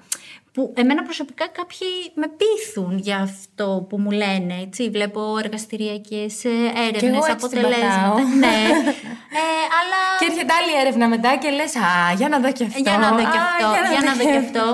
που 0.54 0.74
εμένα 0.76 1.04
προσωπικά 1.04 1.48
κάποιοι 1.48 1.88
με 2.14 2.28
πείθουν 2.28 2.98
για 2.98 3.18
αυτό 3.18 3.86
που 3.90 4.00
μου 4.00 4.12
λένε, 4.12 4.56
έτσι, 4.62 4.90
βλέπω 4.90 5.38
εργαστηριακές 5.38 6.34
Κι 6.42 6.48
εγώ 6.48 6.88
έρευνες, 6.88 7.28
έτσι 7.28 7.48
την 7.50 7.60
αποτελέσματα. 7.74 8.10
πατάω. 8.10 8.38
ναι, 8.44 8.58
ε, 9.42 9.62
αλλά... 9.80 10.00
Και 10.20 10.26
έρχεται 10.30 10.54
άλλη 10.60 10.74
έρευνα 10.82 11.08
μετά 11.08 11.32
και 11.42 11.50
λες 11.50 11.76
«Α, 11.76 12.14
για 12.20 12.30
να 12.30 12.40
δω 12.40 12.52
και 12.52 12.64
αυτό». 12.64 12.80
Για 12.86 12.98
να 12.98 13.10
δω 13.10 13.24
και 13.34 13.40
«Α, 13.40 13.46
αυτό, 13.50 13.68
για 13.94 14.02
να 14.08 14.14
δω 14.18 14.24
και 14.32 14.42
αυτό. 14.46 14.66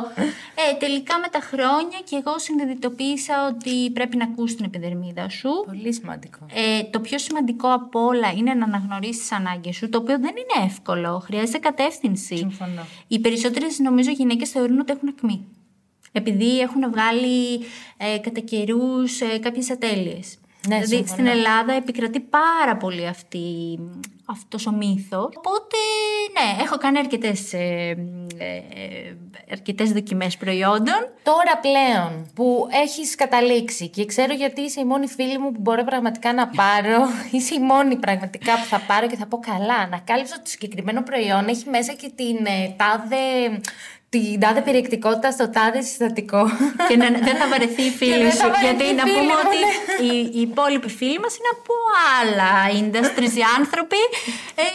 Ε, 0.62 0.74
τελικά 0.80 1.20
με 1.20 1.28
τα 1.28 1.40
χρόνια 1.40 2.00
και 2.04 2.16
εγώ 2.16 2.40
συνειδητοποίησα 2.40 3.36
ότι 3.48 3.92
πρέπει 3.92 4.18
να 4.18 4.24
ακούσει 4.24 4.56
την 4.56 4.66
επιδερμίδα 4.66 5.30
σου. 5.30 5.50
Πολύ 5.66 5.94
σημαντικό. 5.94 6.40
Ε, 6.54 6.84
το 6.84 7.00
πιο 7.00 7.18
σημαντικό 7.20 7.68
από 7.74 8.00
όλα 8.06 8.32
είναι 8.38 8.54
να 8.54 8.66
αναγνωρίσεις 8.66 9.20
τις 9.20 9.32
ανάγκες 9.32 9.76
σου, 9.76 9.90
το 9.90 9.98
οποίο 9.98 10.20
δεν 10.20 10.34
είναι 10.42 10.66
εύκολο. 10.66 11.22
Χρειάζεται 11.26 11.58
κατεύθυνση. 11.58 12.38
Συμφωνώ. 12.38 12.86
Οι 13.08 13.20
περισσότερες 13.20 13.80
νομίζω 13.80 14.12
γυναίκες 14.12 14.50
θεωρούν 14.50 14.80
ότι 14.80 14.92
έχουν 14.92 15.08
ακμή. 15.18 15.48
Επειδή 16.12 16.60
έχουν 16.60 16.92
βγάλει 16.92 17.60
ε, 17.98 18.18
κατά 18.18 18.40
καιρούς 18.40 19.22
ε, 19.22 19.38
κάποιες 19.38 19.72
ατέλειες. 19.72 20.39
Ναι, 20.68 20.76
δηλαδή 20.76 20.96
συμφωνώ. 20.96 21.14
στην 21.14 21.28
Ελλάδα 21.28 21.74
επικρατεί 21.74 22.20
πάρα 22.20 22.78
πολύ 22.78 23.08
αυτή, 23.08 23.80
αυτός 24.26 24.68
ο 24.68 24.72
μύθος. 24.72 25.34
Οπότε 25.38 25.78
ναι, 26.34 26.64
έχω 26.64 26.78
κάνει 26.78 26.98
αρκετές, 26.98 27.54
ε, 27.54 27.98
ε, 28.38 29.16
αρκετές 29.52 29.92
δοκιμές 29.92 30.38
προϊόντων. 30.38 31.10
Τώρα 31.24 31.60
πλέον 31.62 32.32
που 32.36 32.68
έχεις 32.84 33.16
καταλήξει 33.16 33.88
και 33.88 34.06
ξέρω 34.06 34.34
γιατί 34.34 34.62
είσαι 34.62 34.80
η 34.80 34.86
μόνη 34.86 35.08
φίλη 35.08 35.38
μου 35.38 35.52
που 35.52 35.60
μπορώ 35.62 35.84
πραγματικά 35.84 36.34
να 36.34 36.48
πάρω, 36.48 36.98
είσαι 37.32 37.56
η 37.56 37.60
μόνη 37.60 37.96
πραγματικά 37.96 38.54
που 38.54 38.66
θα 38.66 38.80
πάρω 38.80 39.08
και 39.08 39.16
θα 39.16 39.26
πω 39.26 39.40
καλά, 39.40 39.76
ανακάλυψα 39.76 40.34
ότι 40.36 40.44
το 40.44 40.50
συγκεκριμένο 40.50 41.04
προϊόν 41.04 41.48
έχει 41.48 41.70
μέσα 41.70 41.94
και 41.94 42.12
την 42.16 42.46
ε, 42.46 42.76
τάδε, 42.78 43.62
την 44.10 44.40
τάδε 44.44 44.62
περιεκτικότητα 44.68 45.30
στο 45.32 45.46
τάδε 45.56 45.82
συστατικό. 45.90 46.42
και 46.90 46.96
να, 47.02 47.06
δεν 47.28 47.36
θα 47.42 47.46
βαρεθεί 47.52 47.82
η 47.90 47.92
Και 47.92 47.98
φίλη 48.00 48.24
δεν 48.28 48.32
σου. 48.32 48.38
θα 48.38 48.50
βαρεθεί 48.54 48.66
Γιατί 48.68 48.84
η 48.94 48.94
να 49.00 49.04
φίλη 49.06 49.16
πούμε 49.18 49.34
μου, 49.34 49.40
ότι 49.46 49.58
ναι. 49.64 49.72
οι, 50.06 50.16
οι 50.38 50.42
υπόλοιποι 50.50 50.90
φίλοι 51.00 51.20
μας 51.24 51.34
είναι 51.38 51.52
από 51.58 51.74
άλλα 52.18 52.52
industries 52.82 53.34
οι 53.42 53.44
άνθρωποι 53.60 54.02
ε, 54.64 54.66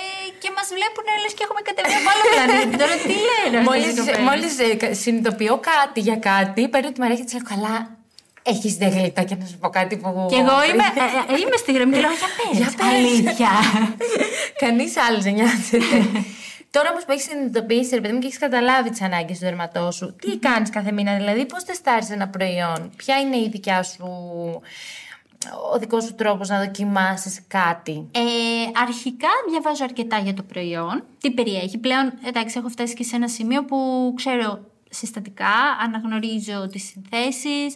και 0.43 0.49
μας 0.57 0.67
βλέπουν 0.77 1.07
λες 1.23 1.33
και 1.37 1.45
έχουμε 1.47 1.63
κατεβεί 1.69 1.95
από 2.01 2.09
άλλο 2.13 2.23
πλανήτη. 2.33 2.75
Τώρα 2.83 2.97
τι 3.09 3.15
λένε 3.29 3.57
αυτές 3.61 3.65
οι 3.65 3.69
μόλις, 3.71 3.95
κοπέλες. 4.01 4.25
μόλις 4.29 4.53
ε, 4.65 4.69
κα- 4.83 4.95
συνειδητοποιώ 5.03 5.55
κάτι 5.71 5.99
για 6.09 6.19
κάτι, 6.31 6.61
παίρνω 6.73 6.91
τη 6.95 6.99
Μαρία 7.03 7.17
και 7.21 7.27
της 7.29 7.35
λέω 7.37 7.47
καλά, 7.53 7.77
έχεις 8.53 8.73
δε 8.81 8.87
γλυκά 8.95 9.23
και 9.29 9.37
να 9.41 9.47
σου 9.51 9.57
πω 9.63 9.69
κάτι 9.79 9.95
που... 10.01 10.09
Και 10.33 10.39
εγώ 10.45 10.57
είμαι, 10.71 10.87
ε, 11.05 11.33
ε, 11.33 11.37
είμαι 11.43 11.57
στη 11.63 11.71
γραμμή 11.77 11.95
και 11.97 12.01
λέω 12.05 12.15
για 12.23 12.31
πες, 12.37 12.55
Για 12.61 12.71
πες. 12.77 12.87
αλήθεια. 12.93 13.51
Κανείς 14.63 14.93
άλλος 15.07 15.23
δεν 15.27 15.35
νοιάζεται. 15.39 15.79
Τώρα 16.75 16.91
όμως 16.91 17.05
που 17.05 17.13
έχεις 17.13 17.25
συνειδητοποιήσει, 17.25 17.95
ρε 17.95 18.01
παιδί 18.01 18.13
μου, 18.15 18.19
και 18.19 18.27
έχεις 18.27 18.39
καταλάβει 18.39 18.91
τις 18.91 19.03
ανάγκες 19.03 19.39
του 19.39 19.45
δερματός 19.45 19.95
σου, 19.95 20.17
τι 20.17 20.39
κάνεις 20.39 20.71
κάθε 20.71 20.93
μήνα, 20.93 21.17
δηλαδή 21.17 21.47
πώς 21.47 21.65
τεστάρει 21.65 22.07
ένα 22.11 22.29
προϊόν, 22.29 22.91
ποια 22.97 23.21
είναι 23.21 23.37
η 23.37 23.49
δικιά 23.49 23.83
σου, 23.83 24.05
ο 25.73 25.79
δικός 25.79 26.05
σου 26.05 26.15
τρόπος 26.15 26.49
να 26.49 26.59
δοκιμάσεις 26.59 27.41
κάτι; 27.49 28.09
Ε, 28.11 28.21
αρχικά 28.83 29.29
διαβάζω 29.51 29.85
αρκετά 29.85 30.19
για 30.19 30.35
το 30.35 30.43
προϊόν, 30.43 31.05
τι 31.21 31.31
περιέχει. 31.31 31.79
Πλέον, 31.79 32.13
εντάξει, 32.25 32.59
έχω 32.59 32.69
φτάσει 32.69 32.95
και 32.95 33.05
σε 33.05 33.17
ένα 33.17 33.29
σημείο 33.29 33.65
που 33.65 34.13
ξέρω 34.17 34.59
συστατικά, 34.91 35.55
αναγνωρίζω 35.85 36.69
τις 36.69 36.85
συνθέσεις. 36.85 37.75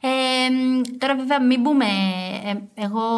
Ε, 0.00 0.50
μ, 0.50 0.80
τώρα 0.98 1.16
βέβαια 1.16 1.42
μην 1.42 1.60
μπούμε, 1.60 1.84
ε, 2.44 2.82
εγώ 2.82 3.08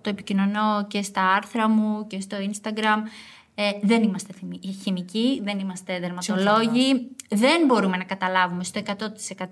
το 0.00 0.10
επικοινωνώ 0.10 0.86
και 0.88 1.02
στα 1.02 1.32
άρθρα 1.32 1.68
μου 1.68 2.06
και 2.06 2.20
στο 2.20 2.36
Instagram. 2.40 3.02
Ε, 3.62 3.78
δεν 3.82 4.02
είμαστε 4.02 4.32
θυμι- 4.32 4.64
χημικοί, 4.82 5.40
δεν 5.44 5.58
είμαστε 5.58 5.98
δερματολόγοι. 6.00 7.10
Δεν 7.28 7.66
μπορούμε 7.66 7.96
να 7.96 8.04
καταλάβουμε 8.04 8.64
στο 8.64 8.80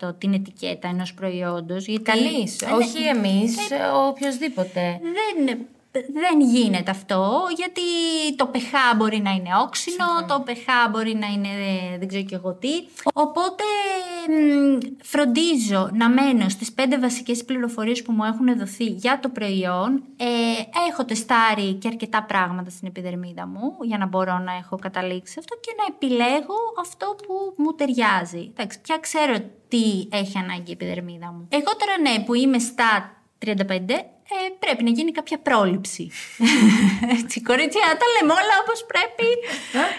100% 0.07 0.19
την 0.19 0.33
ετικέτα 0.33 0.89
ενός 0.89 1.15
προϊόντος. 1.15 1.87
Γιατί... 1.87 2.03
Κανεί. 2.03 2.45
Ε, 2.61 2.67
ναι, 2.67 2.73
όχι 2.73 3.03
εμείς, 3.03 3.57
οποιοδήποτε. 4.09 5.01
δεν, 5.03 5.59
δεν 5.93 6.41
γίνεται 6.41 6.91
αυτό, 6.91 7.41
γιατί 7.57 7.81
το 8.37 8.51
pH 8.55 8.97
μπορεί 8.97 9.21
να 9.21 9.31
είναι 9.31 9.51
όξινο, 9.63 10.07
το 10.29 10.45
pH 10.47 10.91
μπορεί 10.91 11.15
να 11.15 11.27
είναι 11.27 11.49
ε, 11.49 11.99
δεν 11.99 12.09
ξέρω 12.09 12.25
και 12.25 12.35
εγώ 12.35 12.53
τι. 12.55 12.71
Οπότε 13.13 13.65
μ, 14.29 14.79
φροντίζω 15.03 15.91
να 15.93 16.09
μένω 16.09 16.49
στις 16.49 16.73
πέντε 16.73 16.99
βασικές 16.99 17.45
πληροφορίες 17.45 18.03
που 18.03 18.13
μου 18.13 18.25
έχουν 18.25 18.59
δοθεί 18.59 18.85
για 18.85 19.19
το 19.23 19.29
προϊόν. 19.29 20.03
Ε, 20.17 20.27
έχω 20.89 21.05
τεστάρει 21.05 21.73
και 21.73 21.89
αρκετά 21.89 22.23
πράγματα 22.23 22.71
στην 22.71 22.89
επιδερμίδα 22.89 23.47
μου 23.47 23.77
για 23.83 23.99
να 23.99 24.07
μπορώ 24.07 24.39
να 24.39 24.53
έχω 24.53 24.77
καταλήξει 24.77 25.37
αυτό 25.39 25.57
και 25.61 25.75
να 25.79 25.95
επιλέγω 25.95 26.57
αυτό 26.81 27.17
που 27.27 27.55
μου 27.57 27.73
ταιριάζει. 27.75 28.53
Εντάξει, 28.57 28.81
πια 28.81 28.99
ξέρω 28.99 29.35
τι 29.69 30.09
έχει 30.11 30.39
ανάγκη 30.39 30.71
η 30.71 30.73
επιδερμίδα 30.73 31.33
μου. 31.33 31.47
Εγώ 31.49 31.71
τώρα 31.79 31.99
ναι 32.01 32.25
που 32.25 32.35
είμαι 32.35 32.59
στα 32.59 33.15
35, 33.47 33.51
ε, 34.33 34.49
πρέπει 34.59 34.83
να 34.85 34.91
γίνει 34.91 35.13
κάποια 35.13 35.39
πρόληψη. 35.39 36.11
Έτσι, 37.19 37.43
κορίτσια, 37.43 37.83
τα 38.01 38.07
λέμε 38.15 38.33
όλα 38.33 38.55
όπως 38.63 38.85
πρέπει 38.93 39.29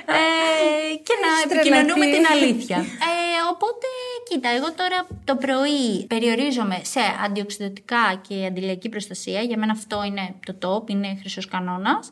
ε, 0.06 0.96
και 1.08 1.16
να 1.24 1.30
Έχεις 1.32 1.44
επικοινωνούμε 1.46 2.06
τρελαθεί. 2.06 2.18
την 2.18 2.26
αλήθεια. 2.34 2.78
Ε, 3.12 3.54
οπότε, 3.54 3.88
κοίτα, 4.30 4.50
εγώ 4.50 4.74
τώρα 4.74 5.08
το 5.24 5.36
πρωί 5.36 6.06
περιορίζομαι 6.08 6.80
σε 6.82 7.00
αντιοξυδοτικά 7.26 8.22
και 8.28 8.46
αντιλιακή 8.46 8.90
προστασία. 8.90 9.42
Για 9.42 9.58
μένα 9.58 9.72
αυτό 9.72 10.04
είναι 10.04 10.36
το 10.46 10.54
top, 10.64 10.90
είναι 10.90 11.18
χρυσός 11.20 11.48
κανόνας. 11.48 12.12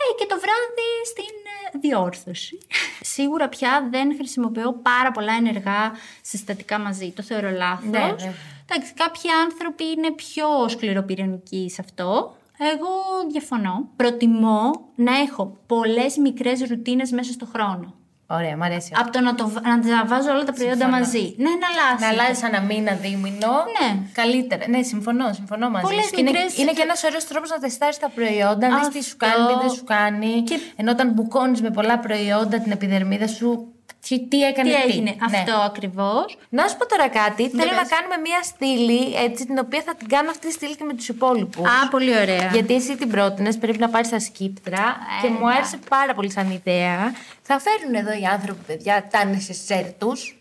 Ε, 0.00 0.14
και 0.18 0.26
το 0.28 0.36
βράδυ 0.40 0.90
στην 1.06 1.34
ε, 1.72 1.78
διόρθωση. 1.78 2.58
Σίγουρα 3.14 3.48
πια 3.48 3.88
δεν 3.90 4.14
χρησιμοποιώ 4.14 4.72
πάρα 4.82 5.10
πολλά 5.10 5.32
ενεργά 5.32 5.92
συστατικά 6.22 6.78
μαζί. 6.78 7.10
Το 7.10 7.22
θεωρώ 7.22 7.50
λάθος. 7.50 7.90
Ναι, 7.90 7.98
βέβαια. 7.98 8.34
Εντάξει, 8.70 8.94
κάποιοι 8.94 9.30
άνθρωποι 9.30 9.84
είναι 9.84 10.12
πιο 10.12 10.68
σκληροπυρηνικοί 10.68 11.70
σε 11.70 11.80
αυτό. 11.84 12.36
Εγώ 12.58 12.88
διαφωνώ. 13.30 13.88
Προτιμώ 13.96 14.70
να 14.94 15.16
έχω 15.16 15.56
πολλές 15.66 16.16
μικρές 16.16 16.68
ρουτίνες 16.68 17.10
μέσα 17.10 17.32
στο 17.32 17.46
χρόνο. 17.46 17.94
Ωραία, 18.30 18.56
μ' 18.56 18.62
αρέσει. 18.62 18.92
Από 19.00 19.10
το 19.12 19.20
να, 19.20 19.34
το, 19.34 19.48
β- 19.48 19.66
να 19.66 19.80
τα 19.80 20.04
βάζω 20.06 20.30
όλα 20.30 20.44
τα 20.44 20.52
προϊόντα 20.52 20.74
Συμφωνώ. 20.76 20.96
μαζί. 20.98 21.34
Ναι, 21.38 21.48
να 21.62 21.66
αλλάζει. 21.72 22.02
Να 22.04 22.08
αλλάζει 22.08 22.40
ένα 22.44 22.60
μήνα, 22.60 22.92
δίμηνο. 22.92 23.52
Ναι. 23.78 23.98
Καλύτερα. 24.12 24.68
Ναι, 24.68 24.82
συμφωνώ, 24.82 25.32
συμφωνώ 25.32 25.70
μαζί 25.70 25.84
Πολλές 25.86 26.04
σου. 26.04 26.10
Και 26.10 26.20
Είναι, 26.20 26.30
μικρές- 26.30 26.58
είναι 26.58 26.72
και 26.72 26.82
ένας 26.82 27.04
ωραίος 27.04 27.24
τρόπος 27.26 27.50
να 27.50 27.58
τεστάρεις 27.58 27.98
τα 27.98 28.08
προϊόντα, 28.08 28.68
να 28.68 28.78
δεις 28.78 28.88
τι 28.88 29.02
σου 29.04 29.16
κάνει, 29.16 29.46
τι 29.46 29.54
δεν 29.60 29.70
σου 29.70 29.84
κάνει. 29.84 30.42
Και- 30.42 30.60
Ενώ 30.76 30.90
όταν 30.90 31.10
μπουκώνεις 31.12 31.62
με 31.62 31.70
πολλά 31.70 31.98
προϊόντα 31.98 32.58
την 32.60 32.72
επιδερμίδα 32.72 33.26
σου, 33.26 33.72
Τι, 34.08 34.20
τι 34.28 34.42
έκανε 34.42 34.70
Τι 34.70 34.76
τι. 34.76 34.82
έγινε, 34.82 35.14
Ναι. 35.30 35.38
αυτό 35.38 35.54
ακριβώς. 35.60 36.36
Να 36.48 36.68
σου 36.68 36.76
πω 36.76 36.86
τώρα 36.86 37.08
κάτι. 37.08 37.48
Θέλω 37.48 37.72
να 37.72 37.78
πες. 37.80 37.88
κάνουμε 37.88 38.16
μία 38.16 38.42
στήλη, 38.42 39.14
έτσι, 39.24 39.46
την 39.46 39.58
οποία 39.58 39.82
θα 39.86 39.94
την 39.94 40.08
κάνω 40.08 40.30
αυτή 40.30 40.46
τη 40.46 40.52
στήλη 40.52 40.76
και 40.76 40.84
με 40.84 40.94
τους 40.94 41.08
υπόλοιπους. 41.08 41.64
Α, 41.68 41.88
πολύ 41.90 42.16
ωραία. 42.20 42.48
Γιατί 42.52 42.74
εσύ 42.74 42.96
την 42.96 43.10
πρότεινες, 43.10 43.58
πρέπει 43.58 43.78
να 43.78 43.88
πάρεις 43.88 44.08
τα 44.08 44.18
σκύπτρα 44.20 44.96
και 45.22 45.28
μου 45.28 45.50
άρεσε 45.50 45.78
πάρα 45.88 46.14
πολύ 46.14 46.30
σαν 46.30 46.50
ιδέα. 46.50 47.12
Θα 47.42 47.60
φέρουν 47.60 47.94
εδώ 47.94 48.12
οι 48.20 48.24
άνθρωποι, 48.24 48.60
παιδιά, 48.66 49.08
τα 49.10 49.24
νεσεσέρ 49.24 49.84
τους. 49.98 50.37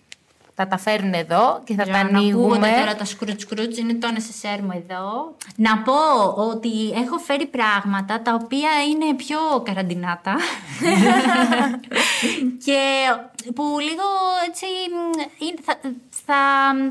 Θα 0.60 0.68
τα 0.68 0.78
φέρουν 0.78 1.14
εδώ 1.14 1.62
και 1.64 1.74
θα 1.74 1.84
Για 1.84 1.94
τα 1.94 2.04
να 2.04 2.08
ακούγονται 2.08 2.18
ανοίγουμε. 2.18 2.74
τώρα 2.80 2.96
τα 2.96 3.06
σκρουτ 3.06 3.40
σκρουτ, 3.40 3.78
είναι 3.78 3.94
το 3.94 4.08
necessaire 4.16 4.60
μου 4.62 4.84
εδώ. 4.86 5.36
Να 5.56 5.78
πω 5.78 5.94
ότι 6.52 6.90
έχω 7.04 7.18
φέρει 7.18 7.46
πράγματα 7.46 8.22
τα 8.22 8.34
οποία 8.44 8.70
είναι 8.92 9.14
πιο 9.16 9.38
καραντινάτα. 9.66 10.36
και 12.66 12.80
που 13.56 13.64
λίγο 13.80 14.08
έτσι 14.48 14.66
μ, 14.94 15.20
είναι- 15.46 15.62
θα, 15.66 15.74
θα 16.26 16.42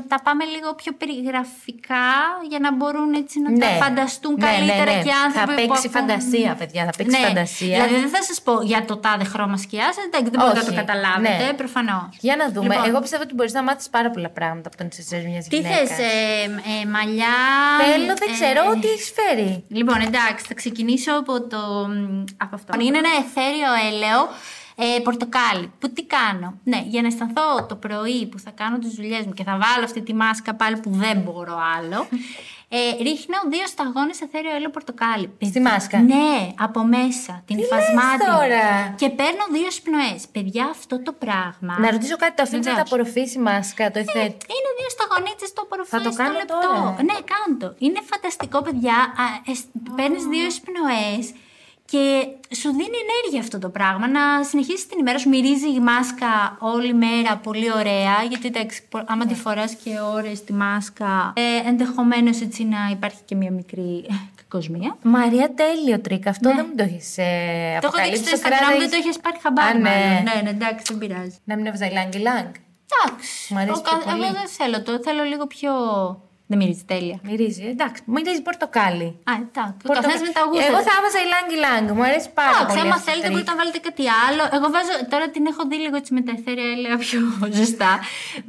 τα 0.07 0.17
πάμε 0.23 0.43
λίγο 0.45 0.73
πιο 0.75 0.91
περιγραφικά 0.93 2.05
για 2.49 2.59
να 2.59 2.73
μπορούν 2.75 3.13
έτσι 3.13 3.39
να 3.41 3.57
τα 3.59 3.67
φανταστούν 3.83 4.33
Ναι, 4.33 4.45
καλύτερα 4.45 4.83
ναι, 4.91 4.97
ναι. 4.97 5.03
και 5.03 5.11
άνθρωποι 5.25 5.37
Θα 5.37 5.61
που 5.61 5.67
παίξει 5.67 5.87
ακούν- 5.89 5.91
φαντασία, 6.09 6.55
παιδιά. 6.59 6.83
Θα 6.85 6.93
παίξει 6.97 7.19
ναι, 7.19 7.27
φαντασία. 7.27 7.67
Δηλαδή 7.67 7.95
δεν 8.03 8.09
θα 8.09 8.23
σας 8.23 8.41
πω 8.41 8.61
για 8.61 8.85
το 8.85 8.97
τάδε 8.97 9.23
χρώμα 9.23 9.57
σκιάς, 9.57 9.95
εντάξει, 10.05 10.29
δεν 10.31 10.39
μπορείτε 10.39 10.57
να 10.59 10.65
το 10.65 10.71
Όχι, 10.71 10.79
καταλάβετε, 10.85 11.45
ναι. 11.45 11.53
προφανώς. 11.53 12.09
Για 12.19 12.35
να 12.35 12.45
δούμε. 12.51 12.73
Λοιπόν. 12.75 12.89
Εγώ 12.89 12.99
πιστεύω 12.99 13.23
ότι 13.23 13.33
μπορείς 13.33 13.53
να 13.57 13.63
μάθεις 13.63 13.89
πάρα 13.89 14.09
πολλά 14.09 14.29
πράγματα 14.29 14.67
από 14.67 14.77
τον 14.77 14.85
νεσεσέρ 14.85 15.21
μια 15.29 15.41
Τι 15.49 15.55
γυναίκα. 15.55 15.85
θε, 15.85 16.03
ε, 16.03 16.43
ε, 16.81 16.85
μαλλιά. 16.95 17.35
Θέλω, 17.83 18.13
δεν 18.21 18.29
ε, 18.29 18.33
ξέρω 18.37 18.61
τι 18.81 18.87
έχει 18.87 19.11
φέρει. 19.19 19.63
Λοιπόν, 19.67 19.99
εντάξει, 20.01 20.45
θα 20.47 20.53
ξεκινήσω 20.53 21.11
από, 21.21 21.47
το, 21.47 21.57
μ, 21.89 22.23
από 22.37 22.55
αυτό. 22.55 22.71
Είναι 22.79 22.97
ένα 22.97 23.09
εθέριο 23.23 23.69
έλαιο 23.91 24.19
ε, 24.79 24.99
πορτοκάλι. 25.03 25.71
Που 25.79 25.89
τι 25.89 26.03
κάνω; 26.05 26.59
Ναι, 26.63 26.83
για 26.87 27.01
να 27.01 27.07
αισθανθώ 27.07 27.65
το 27.69 27.75
πρωί 27.75 28.25
που 28.31 28.39
θα 28.39 28.51
κάνω 28.51 28.77
τις 28.79 28.93
δουλειές 28.93 29.25
μου 29.25 29.33
και 29.33 29.43
θα 29.43 29.51
βάλω 29.51 29.83
αυτή 29.83 30.01
τη 30.01 30.13
μάσκα 30.13 30.53
πάλι 30.55 30.77
που 30.77 30.89
δεν 30.93 31.17
μπορώ 31.19 31.57
άλλο. 31.77 32.07
Ε, 32.69 33.03
ρίχνω 33.07 33.37
δύο 33.53 33.67
σταγόνες 33.73 34.21
εθέριο 34.21 34.51
έλαιο 34.55 34.69
πορτοκάλι. 34.69 35.27
Στη 35.51 35.59
μάσκα; 35.59 35.97
Ναι, 35.99 36.35
από 36.67 36.79
μέσα. 36.83 37.33
Την 37.47 37.55
Τι 37.55 37.61
υφασμάτη. 37.63 38.17
λες 38.25 38.27
τώρα; 38.35 38.65
Και 39.01 39.09
παίρνω 39.19 39.43
δύο 39.57 39.71
σπνοές. 39.77 40.19
Παιδιά, 40.35 40.65
αυτό 40.77 40.95
το 41.07 41.11
πράγμα. 41.23 41.73
Να 41.83 41.87
ρωτήσω 41.91 42.15
κάτι, 42.23 42.33
το 42.37 42.43
αφήνεις 42.45 42.65
να 42.65 42.71
τα 42.71 42.77
Βεβαίως. 42.83 42.91
απορροφήσει 42.91 43.37
η 43.37 43.41
μάσκα, 43.41 43.83
το 43.93 43.99
εθέτ. 44.05 44.35
Είναι 44.55 44.69
δύο 44.79 44.89
σταγονίτσες 44.97 45.49
το 45.55 45.61
απορροφές 45.65 45.93
Θα 45.95 46.01
το 46.05 46.11
στο 46.11 46.21
κάνω 46.23 46.37
λεπτό. 46.41 46.57
τώρα. 46.65 46.97
Ναι, 47.09 47.17
κάντο. 47.33 47.67
Είναι 47.85 47.99
φανταστικό, 48.11 48.57
παιδιά. 48.65 48.97
Παίρνεις 49.97 50.23
δύο 50.33 50.45
εισπνοές 50.51 51.11
και 51.91 52.27
σου 52.55 52.69
δίνει 52.69 52.97
ενέργεια 53.05 53.39
αυτό 53.39 53.59
το 53.59 53.69
πράγμα. 53.69 54.07
Να 54.07 54.43
συνεχίσεις 54.43 54.87
την 54.87 54.99
ημέρα 54.99 55.17
σου. 55.17 55.29
Μυρίζει 55.29 55.69
η 55.73 55.79
μάσκα 55.79 56.57
όλη 56.59 56.93
μέρα 56.93 57.37
πολύ 57.43 57.71
ωραία. 57.73 58.15
Γιατί 58.29 58.47
εντάξει, 58.47 58.83
πο- 58.89 59.03
άμα 59.05 59.25
τη 59.25 59.33
φοράς 59.33 59.73
και 59.83 59.89
ώρες 60.13 60.43
τη 60.43 60.53
μάσκα, 60.53 61.33
ε, 61.35 61.67
ενδεχομένως 61.69 62.41
έτσι 62.41 62.63
να 62.63 62.77
υπάρχει 62.91 63.17
και 63.25 63.35
μια 63.35 63.51
μικρή 63.51 64.05
κακοσμία. 64.35 64.97
Μαρία, 65.03 65.53
τέλειο 65.53 65.99
τρικ. 65.99 66.27
Αυτό 66.27 66.55
δεν 66.55 66.65
μου 66.69 66.75
το 66.75 66.83
έχεις 66.83 67.17
ε, 67.17 67.21
Ναι. 67.23 67.79
Το 67.79 67.87
έχω 67.87 67.95
δείξει 67.95 68.07
αποκαλύψει. 68.07 68.23
στο 68.23 68.31
Το 68.31 68.37
Instagram, 68.41 68.49
κράταγες- 68.57 68.79
δεν 68.79 68.89
το 68.89 68.95
έχεις 68.95 69.19
πάρει 69.19 69.37
χαμπάρι. 69.41 69.77
Α, 69.77 69.79
ναι. 69.79 69.89
μάλλον. 69.89 70.23
ναι, 70.23 70.41
ναι, 70.43 70.49
εντάξει, 70.49 70.83
δεν 70.93 70.97
πειράζει. 70.97 71.37
Να 71.43 71.55
μην 71.55 71.65
έβαζα 71.65 71.91
ylang-ylang. 71.91 72.51
Εντάξει. 72.89 73.53
Μ' 73.53 73.57
αρέσει 73.57 73.79
Ο 73.79 73.81
πιο 73.81 73.97
κα- 73.97 74.03
πολύ. 74.11 74.23
Εγώ 74.23 74.31
δεν 74.31 74.47
θέλω 74.57 74.83
το. 74.83 74.91
Θέλω 75.03 75.23
λίγο 75.23 75.47
πιο. 75.47 75.71
Δεν 76.49 76.57
μυρίζει 76.61 76.83
τέλεια. 76.93 77.17
Μυρίζει, 77.29 77.63
εντάξει. 77.73 78.01
Μυρίζει 78.15 78.41
πορτοκάλι. 78.47 79.07
Α, 79.29 79.31
εντάξει. 79.45 79.73
Ο 79.83 79.87
Πορτοκα- 79.87 80.01
καθένας 80.01 80.21
με 80.27 80.31
τα 80.37 80.41
γούστα. 80.47 80.65
Εγώ 80.69 80.79
θα 80.87 80.93
έβαζα 80.97 81.19
ylang-ylang. 81.33 81.85
Μου 81.97 82.03
αρέσει 82.09 82.29
πάρα 82.39 82.49
Εντάξει, 82.55 82.67
πολύ. 82.67 82.79
άμα 82.83 82.93
αυτό 82.97 83.05
το 83.05 83.07
θέλετε 83.09 83.25
τρικ. 83.27 83.33
μπορείτε 83.33 83.51
να 83.53 83.57
βάλετε 83.61 83.79
κάτι 83.87 84.05
άλλο. 84.25 84.43
Εγώ 84.57 84.67
βάζω, 84.75 84.93
τώρα 85.13 85.25
την 85.35 85.43
έχω 85.51 85.61
δει 85.69 85.77
λίγο 85.85 85.95
έτσι 86.01 86.11
με 86.17 86.21
τα 86.27 86.31
αιθέρια 86.37 86.67
έλαια 86.75 86.95
πιο 87.05 87.19
ζεστά. 87.57 87.91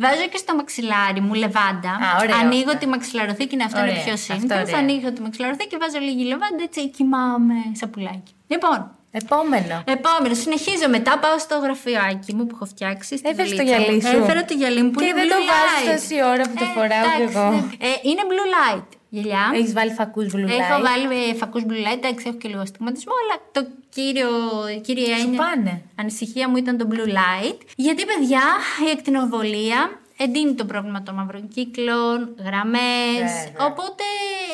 Βάζω 0.02 0.24
και 0.32 0.40
στο 0.44 0.52
μαξιλάρι 0.58 1.20
μου 1.26 1.34
λεβάντα. 1.44 1.92
Α, 2.06 2.08
ωραίο 2.22 2.36
ανοίγω 2.42 2.72
αυτό. 2.74 2.80
τη 2.82 2.86
μαξιλαροθήκη, 2.92 3.52
είναι 3.56 3.66
αυτό 3.68 3.78
είναι 3.82 3.90
Ωραία, 3.94 4.04
πιο 4.06 4.14
αυτό 4.18 4.32
σύντομο. 4.34 4.60
ωραίο. 4.66 4.76
Ανοίγω 4.82 5.08
τη 5.14 5.20
μαξιλαροθήκη, 5.24 5.74
βάζω 5.82 5.98
λίγη 6.08 6.24
λεβάντα, 6.32 6.62
έτσι 6.68 6.80
κοιμάμαι 6.96 7.58
σαν 7.80 7.94
πουλάκι. 7.94 8.32
Λοιπόν, 8.52 8.78
Επόμενο. 9.10 9.82
επόμενο, 9.86 10.34
συνεχίζω 10.34 10.88
μετά. 10.88 11.18
Πάω 11.18 11.38
στο 11.38 11.58
γραφειοάκι 11.58 12.34
μου 12.34 12.46
που 12.46 12.54
έχω 12.54 12.64
φτιάξει. 12.64 13.16
στη 13.16 13.28
Έφερες 13.28 13.50
το 13.50 13.56
δουλίτσα 13.56 13.78
μου. 13.78 13.84
γυαλί 13.84 14.00
σου. 14.02 14.16
Έφερα 14.22 14.44
το 14.44 14.54
γυαλί 14.54 14.82
μου 14.82 14.90
που 14.90 14.98
Και 15.00 15.04
είναι 15.04 15.14
δεν 15.20 15.28
το 15.28 15.34
blue 15.34 15.48
βάζεις 15.50 15.80
light. 15.84 16.08
τόση 16.08 16.16
ώρα 16.32 16.42
που 16.48 16.54
το 16.62 16.64
Ε, 16.64 16.72
φοράω 16.74 17.06
κι 17.16 17.22
εντάξει, 17.22 17.38
εγώ. 17.38 17.50
ναι. 17.50 17.86
Ε, 17.88 17.90
είναι 18.08 18.22
blue 18.30 18.48
light 18.56 18.86
γυαλιά. 19.08 19.42
Έχεις 19.54 19.72
βάλει 19.72 19.92
φακούς 19.92 20.26
blue 20.26 20.38
light. 20.38 20.56
Έχω 20.56 20.76
βάλει 20.88 21.06
ε, 21.30 21.34
φακούς 21.34 21.62
blue 21.68 21.80
light, 21.86 22.00
εντάξει, 22.02 22.24
έχω 22.28 22.36
και 22.42 22.48
λίγο 22.48 22.60
αστιγματισμό, 22.60 23.12
αλλά 23.22 23.34
το 23.56 23.60
κύριο, 23.94 24.30
η 24.76 24.80
κύρια 24.80 25.16
Σου 25.16 25.22
έννοια- 25.24 25.40
πάνε. 25.44 25.82
ανησυχία 26.00 26.48
μου 26.48 26.56
ήταν 26.56 26.76
το 26.78 26.86
blue 26.92 27.08
light. 27.20 27.58
Γιατί, 27.76 28.02
παιδιά, 28.10 28.42
η 28.86 28.90
ακτινοβολία 28.96 29.80
εντείνει 30.18 30.54
το 30.54 30.64
πρόβλημα 30.64 31.02
των 31.02 31.14
μαύρων 31.14 31.48
κύκλων, 31.48 32.34
γραμμές, 32.44 33.30
Βέβαια. 33.44 33.66
οπότε 33.70 34.04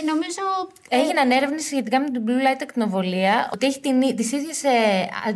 νομίζω... 0.06 0.42
Έγιναν 0.88 1.30
έρευνε 1.30 1.58
σχετικά 1.58 2.00
με 2.00 2.10
την 2.10 2.22
blue 2.26 2.30
light 2.46 2.58
ακτινοβολία 2.62 3.50
ότι 3.52 3.66
έχει 3.66 3.80
τις 4.14 4.32
ίδιες 4.32 4.62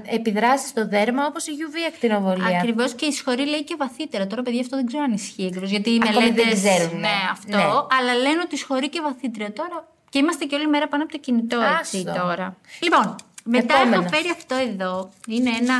επιδράσεις 0.07 0.69
στο 0.69 0.89
δέρμα 0.89 1.27
όπως 1.27 1.47
η 1.47 1.51
UV 1.51 1.77
ακτινοβολία. 1.93 2.57
Ακριβώς 2.59 2.95
και 2.95 3.07
η 3.07 3.13
σχολή 3.13 3.47
λέει 3.47 3.65
και 3.65 3.75
βαθύτερα. 3.79 4.27
Τώρα, 4.27 4.43
παιδιά, 4.43 4.61
αυτό 4.61 4.77
δεν 4.77 4.87
ξέρω 4.87 5.03
αν 5.03 5.13
ισχύει 5.13 5.47
ακριβώ. 5.47 5.67
Γιατί 5.67 5.91
οι 5.91 6.01
Ακόμη 6.09 6.25
δεν 6.31 6.35
μελέτε. 6.35 6.55
ξέρουν, 6.57 6.95
Ναι, 6.95 7.01
ναι. 7.01 7.09
αυτό. 7.31 7.57
Ναι. 7.57 7.63
Αλλά 7.99 8.15
λένε 8.23 8.41
ότι 8.45 8.57
σχολεί 8.57 8.89
και 8.89 9.01
βαθύτερα. 9.01 9.53
Τώρα. 9.53 9.89
Και 10.11 10.19
είμαστε 10.19 10.45
και 10.45 10.55
όλη 10.55 10.67
μέρα 10.67 10.89
πάνω 10.89 11.03
από 11.03 11.13
το 11.13 11.19
κινητό, 11.19 11.59
έτσι 11.81 11.97
Άστο. 12.07 12.21
τώρα. 12.21 12.57
Λοιπόν, 12.83 13.15
μετά 13.45 13.75
Επόμενος. 13.75 14.05
έχω 14.05 14.15
φέρει 14.17 14.29
αυτό 14.31 14.55
εδώ. 14.55 15.11
Είναι 15.27 15.51
ένα. 15.61 15.75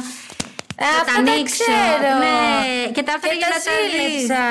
Α, 0.85 0.87
θα 0.87 1.01
αυτά 1.01 1.05
τα 1.05 1.13
τα 1.13 1.33
ανοίξω. 1.33 1.65
ξέρω. 1.65 2.11
Ναι, 2.25 2.37
και 2.95 3.03
τα 3.07 3.13
έφερα 3.17 3.33
Και 3.35 3.39
για 3.43 3.49
τα 3.53 3.57
να 3.57 3.61
τα 3.67 3.71
δεις. 3.77 3.91
σύλληψα. 3.91 4.43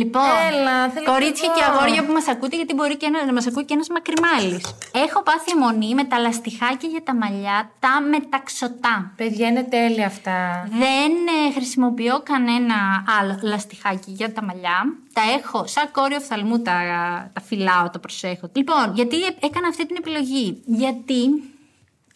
Λοιπόν, 0.00 0.32
Έλα, 0.50 0.76
θέλω 0.94 1.06
κορίτσια 1.12 1.48
κι 1.48 1.54
και 1.58 1.64
εγώ. 1.68 1.72
αγόρια 1.78 2.00
που 2.06 2.12
μας 2.18 2.26
ακούτε, 2.34 2.54
γιατί 2.60 2.72
μπορεί 2.78 2.96
και 3.02 3.08
να, 3.14 3.18
να 3.28 3.32
μας 3.36 3.46
ακούει 3.50 3.64
και 3.68 3.74
ένας 3.78 3.88
μακριμάλης. 3.96 4.64
Έχω 5.06 5.18
πάθει 5.28 5.48
αιμονή 5.54 5.90
με 5.98 6.04
τα 6.10 6.16
λαστιχάκια 6.26 6.88
για 6.94 7.02
τα 7.08 7.14
μαλλιά, 7.22 7.58
τα 7.84 7.94
μεταξωτά. 8.14 8.94
Παιδιά, 9.20 9.46
είναι 9.50 9.62
τέλεια 9.76 10.06
αυτά. 10.06 10.38
Δεν 10.84 11.10
ε, 11.36 11.52
χρησιμοποιώ 11.56 12.14
κανένα 12.30 12.76
άλλο 13.18 13.34
λαστιχάκι 13.42 14.10
για 14.20 14.32
τα 14.32 14.42
μαλλιά. 14.48 14.78
Τα 15.12 15.22
έχω 15.38 15.58
σαν 15.66 15.90
κόριο 15.90 16.16
οφθαλμού, 16.16 16.56
τα, 16.62 16.76
τα 17.32 17.40
φυλάω, 17.40 17.90
τα 17.90 17.98
προσέχω. 17.98 18.46
Λοιπόν, 18.52 18.84
γιατί 18.94 19.16
ε- 19.24 19.36
έκανα 19.48 19.68
αυτή 19.68 19.86
την 19.86 19.96
επιλογή. 19.98 20.62
Γιατί 20.66 21.20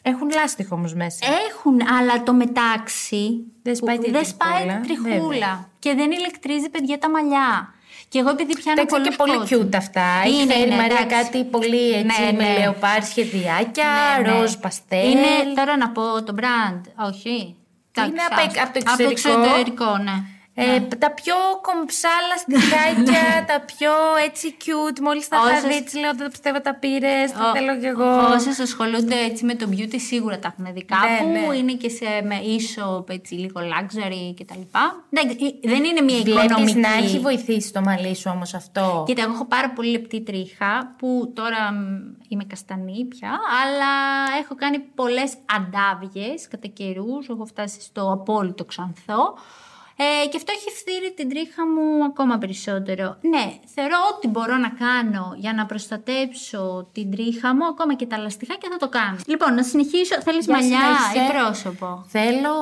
Έχουν 0.08 0.30
λάστιχο 0.34 0.74
όμως 0.74 0.94
μέσα. 0.94 1.26
έχουν, 1.50 1.76
αλλά 1.98 2.22
το 2.22 2.32
μετάξι 2.34 3.44
Δεν 3.62 3.76
σπάει 3.76 3.96
που- 3.96 4.02
την 4.02 4.12
δεν 4.12 4.24
σπάει 4.24 4.50
τριχούλα, 4.62 4.80
την 4.80 5.02
τριχούλα. 5.02 5.28
βέβαια. 5.28 5.68
Και 5.78 5.94
δεν 5.94 6.10
ηλεκτρίζει, 6.10 6.68
παιδιά, 6.68 6.98
τα 6.98 7.10
μαλλιά. 7.10 7.74
Και 8.08 8.18
εγώ 8.18 8.30
επειδή 8.30 8.52
πιάνω 8.56 8.80
Εντάξει, 8.80 8.94
πολλούς 8.94 9.08
και 9.08 9.16
πολύ 9.16 9.36
κόσμους. 9.36 9.66
cute 9.66 9.76
αυτά. 9.76 10.04
Έχει 10.24 10.34
Είναι, 10.42 10.52
φέρει 10.52 10.60
η 10.60 10.66
είναι, 10.66 10.76
Μαρία 10.76 10.98
εντάξει. 11.00 11.16
κάτι 11.30 11.44
πολύ 11.44 11.90
έτσι 11.92 12.22
Ναι, 12.22 12.32
με 12.32 12.42
ναι. 12.52 12.58
λεοπάρ 12.58 13.02
σχεδιάκια, 13.04 13.90
Ναι, 14.22 14.30
ναι. 14.32 14.38
ροζ 14.40 14.52
παστέλ. 14.54 15.10
Είναι 15.10 15.26
τώρα 15.56 15.76
να 15.76 15.88
πω 15.90 16.22
το 16.22 16.34
brand, 16.40 16.80
όχι. 17.08 17.30
Είναι 17.98 18.06
Εντάξει, 18.08 18.26
απ' 18.30 18.38
άστο. 18.38 18.62
απ' 18.62 18.72
το 18.72 18.78
Από 18.92 19.02
το 19.02 19.08
εξωτερικό. 19.08 19.40
εξωτερικό, 19.40 19.96
ναι. 19.98 20.16
Ε, 20.58 20.80
Τα 20.80 21.10
πιο 21.10 21.34
κομψά 21.62 22.08
λαστιχάκια, 22.28 23.44
τα 23.46 23.60
πιο 23.60 23.90
έτσι 24.26 24.56
cute. 24.64 24.98
Μόλις 25.00 25.28
τα 25.28 25.36
είχα 25.36 25.46
Όσες- 25.56 25.62
δεις, 25.66 25.76
έτσι 25.80 25.98
λέω, 25.98 26.10
δεν 26.14 26.24
το 26.24 26.30
πιστεύω 26.30 26.60
τα 26.60 26.74
πήρες. 26.74 27.32
Τα 27.32 27.50
Ο- 27.50 27.54
θέλω 27.56 27.78
κι 27.78 27.86
εγώ. 27.86 28.32
Όσες 28.34 28.58
ασχολούνται 28.58 29.14
έτσι 29.24 29.44
με 29.44 29.54
το 29.54 29.66
beauty 29.70 29.94
σίγουρα 29.96 30.38
τα 30.38 30.54
έχουν 30.58 30.74
δει 30.74 30.84
κάπου. 30.84 31.26
Ναι, 31.32 31.40
ναι. 31.40 31.56
Είναι 31.56 31.72
και 31.72 31.88
σε 31.88 32.04
με 32.24 32.36
e-shop, 32.56 33.08
έτσι 33.10 33.34
λίγο 33.34 33.60
luxury 33.60 34.34
κτλ. 34.40 34.60
Εντάξει, 35.10 35.58
ε, 35.62 35.68
δεν 35.68 35.84
είναι 35.84 36.00
μια 36.00 36.16
Βλέπεις 36.22 36.44
οικονομική. 36.44 36.78
να 36.78 36.92
έχει 36.92 37.18
βοηθήσει 37.18 37.72
το 37.72 37.80
μαλλί 37.80 38.14
σου 38.16 38.30
όμως 38.34 38.54
αυτό; 38.54 39.04
Κοίτα, 39.06 39.22
εγώ 39.22 39.32
έχω 39.32 39.44
πάρα 39.46 39.70
πολύ 39.70 39.90
λεπτή 39.90 40.20
τρίχα 40.22 40.94
που 40.98 41.32
τώρα 41.34 41.72
μ, 41.72 41.86
είμαι 42.28 42.44
καστανή 42.44 43.04
πια, 43.04 43.30
αλλά 43.62 43.92
έχω 44.42 44.54
κάνει 44.54 44.78
πολλές 44.78 45.32
αντάβιες 45.56 46.48
κατά 46.48 46.66
καιρούς. 46.68 47.28
Έχω 47.28 47.44
φτάσει 47.44 47.80
στο 47.80 48.12
απόλυτο 48.12 48.64
ξανθό. 48.64 49.38
Ε, 49.98 50.26
και 50.28 50.36
αυτό 50.36 50.52
έχει 50.56 50.70
φθείρει 50.78 51.12
την 51.12 51.28
τρίχα 51.28 51.62
μου 51.66 52.04
ακόμα 52.04 52.38
περισσότερο. 52.38 53.16
Ναι, 53.20 53.44
θεωρώ 53.74 53.96
ότι 54.16 54.28
μπορώ 54.28 54.56
να 54.56 54.68
κάνω 54.68 55.34
για 55.36 55.52
να 55.52 55.66
προστατέψω 55.66 56.88
την 56.92 57.10
τρίχα 57.10 57.54
μου, 57.54 57.66
ακόμα 57.66 57.94
και 57.94 58.06
τα 58.06 58.18
λαστιχάκια 58.18 58.68
θα 58.72 58.76
το 58.76 58.88
κάνω. 58.88 59.16
Λοιπόν, 59.26 59.54
να 59.54 59.62
συνεχίσω. 59.62 60.22
Θέλεις 60.22 60.44
Για 60.44 60.54
μαλλιά 60.54 60.78
συνέχισε. 60.78 61.32
ή 61.32 61.36
πρόσωπο; 61.36 62.04
Θέλω, 62.08 62.54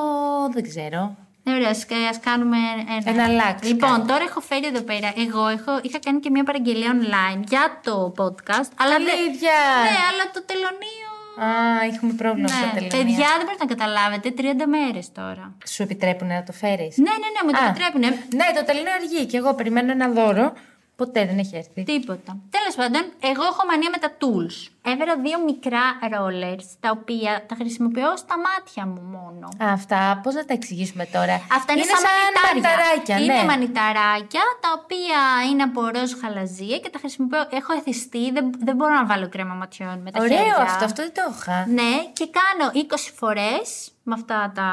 δεν 0.53 0.63
ξέρω. 0.63 1.15
Ναι, 1.47 1.53
ωραία, 1.53 1.69
ας, 1.69 1.85
ας 2.09 2.19
κάνουμε 2.19 2.57
ένα. 2.97 3.09
Ένα 3.11 3.23
αλλάξει 3.23 3.67
Λοιπόν, 3.71 3.89
κάτι. 3.95 4.07
τώρα 4.07 4.23
έχω 4.23 4.39
φέρει 4.39 4.65
εδώ 4.65 4.81
πέρα. 4.81 5.13
Εγώ 5.25 5.47
έχω, 5.47 5.71
είχα 5.81 5.99
κάνει 5.99 6.19
και 6.19 6.29
μια 6.29 6.43
παραγγελία 6.43 6.91
online 7.01 7.39
για 7.47 7.79
το 7.83 8.13
podcast. 8.19 8.69
Αλλά 8.81 8.95
δεν- 9.05 9.17
Αλήθεια. 9.17 9.57
Ναι, 9.87 9.97
αλλά 10.09 10.23
το 10.33 10.41
τελωνίο. 10.49 11.04
Α, 11.43 11.47
έχουμε 11.93 12.13
πρόβλημα 12.13 12.49
με 12.53 12.55
τα 12.59 12.65
Ναι, 12.65 12.87
τελωνία. 12.87 12.97
παιδιά, 12.97 13.27
δεν 13.37 13.45
μπορείτε 13.45 13.63
να 13.65 13.71
καταλάβετε. 13.75 14.27
30 14.37 14.65
μέρες 14.75 15.11
τώρα. 15.11 15.45
Σου 15.73 15.81
επιτρέπουν 15.83 16.27
να 16.27 16.43
το 16.43 16.51
φέρεις; 16.51 16.97
Ναι, 16.97 17.09
ναι, 17.21 17.29
ναι, 17.35 17.41
μου 17.45 17.51
το 17.51 17.61
Α. 17.63 17.67
επιτρέπουν. 17.67 18.01
Ναι, 18.39 18.45
το 18.57 18.63
τελωνίο 18.65 18.93
αργεί 18.99 19.25
και 19.25 19.37
εγώ 19.37 19.53
περιμένω 19.59 19.91
ένα 19.91 20.07
δώρο. 20.09 20.53
Ποτέ 20.95 21.25
δεν 21.25 21.37
έχει 21.37 21.55
έρθει. 21.55 21.83
Τίποτα. 21.83 22.37
Τέλος 22.49 22.75
πάντων, 22.75 23.01
εγώ 23.31 23.43
έχω 23.51 23.61
μανία 23.69 23.89
με 23.95 23.97
τα 23.97 24.09
tools. 24.21 24.57
Έβερα 24.91 25.13
δύο 25.25 25.37
μικρά 25.49 25.83
rollers, 26.13 26.65
τα 26.79 26.89
οποία 26.99 27.45
τα 27.47 27.55
χρησιμοποιώ 27.55 28.17
στα 28.17 28.35
μάτια 28.45 28.85
μου 28.85 29.01
μόνο. 29.15 29.47
Αυτά, 29.73 30.19
πώς 30.23 30.33
να 30.33 30.45
τα 30.45 30.53
εξηγήσουμε 30.53 31.05
τώρα; 31.05 31.35
Αυτά 31.57 31.73
είναι, 31.73 31.83
σαν 31.83 32.01
μανιτάρια. 32.03 32.43
μανιταράκια, 32.47 33.17
Είναι 33.19 33.33
ναι. 33.41 33.43
μανιταράκια, 33.51 34.43
τα 34.63 34.69
οποία 34.79 35.21
είναι 35.51 35.63
από 35.63 35.81
ροζ 35.95 36.11
χαλαζία 36.21 36.77
και 36.79 36.89
τα 36.89 36.99
χρησιμοποιώ. 36.99 37.39
Έχω 37.59 37.73
εθιστεί, 37.73 38.31
δεν, 38.31 38.45
δεν 38.67 38.75
μπορώ 38.75 38.93
να 38.93 39.05
βάλω 39.05 39.29
κρέμα 39.29 39.53
ματιών 39.53 39.97
με 40.01 40.11
τα 40.11 40.19
Ωραίο 40.21 40.37
χέρια. 40.37 40.55
αυτό, 40.57 40.85
αυτό 40.85 41.01
δεν 41.03 41.13
το 41.13 41.21
είχα. 41.37 41.65
Ναι, 41.67 41.91
και 42.13 42.25
κάνω 42.39 42.71
20 42.73 42.95
φορές 43.15 43.91
με 44.07 44.13
αυτά 44.13 44.51
τα. 44.55 44.67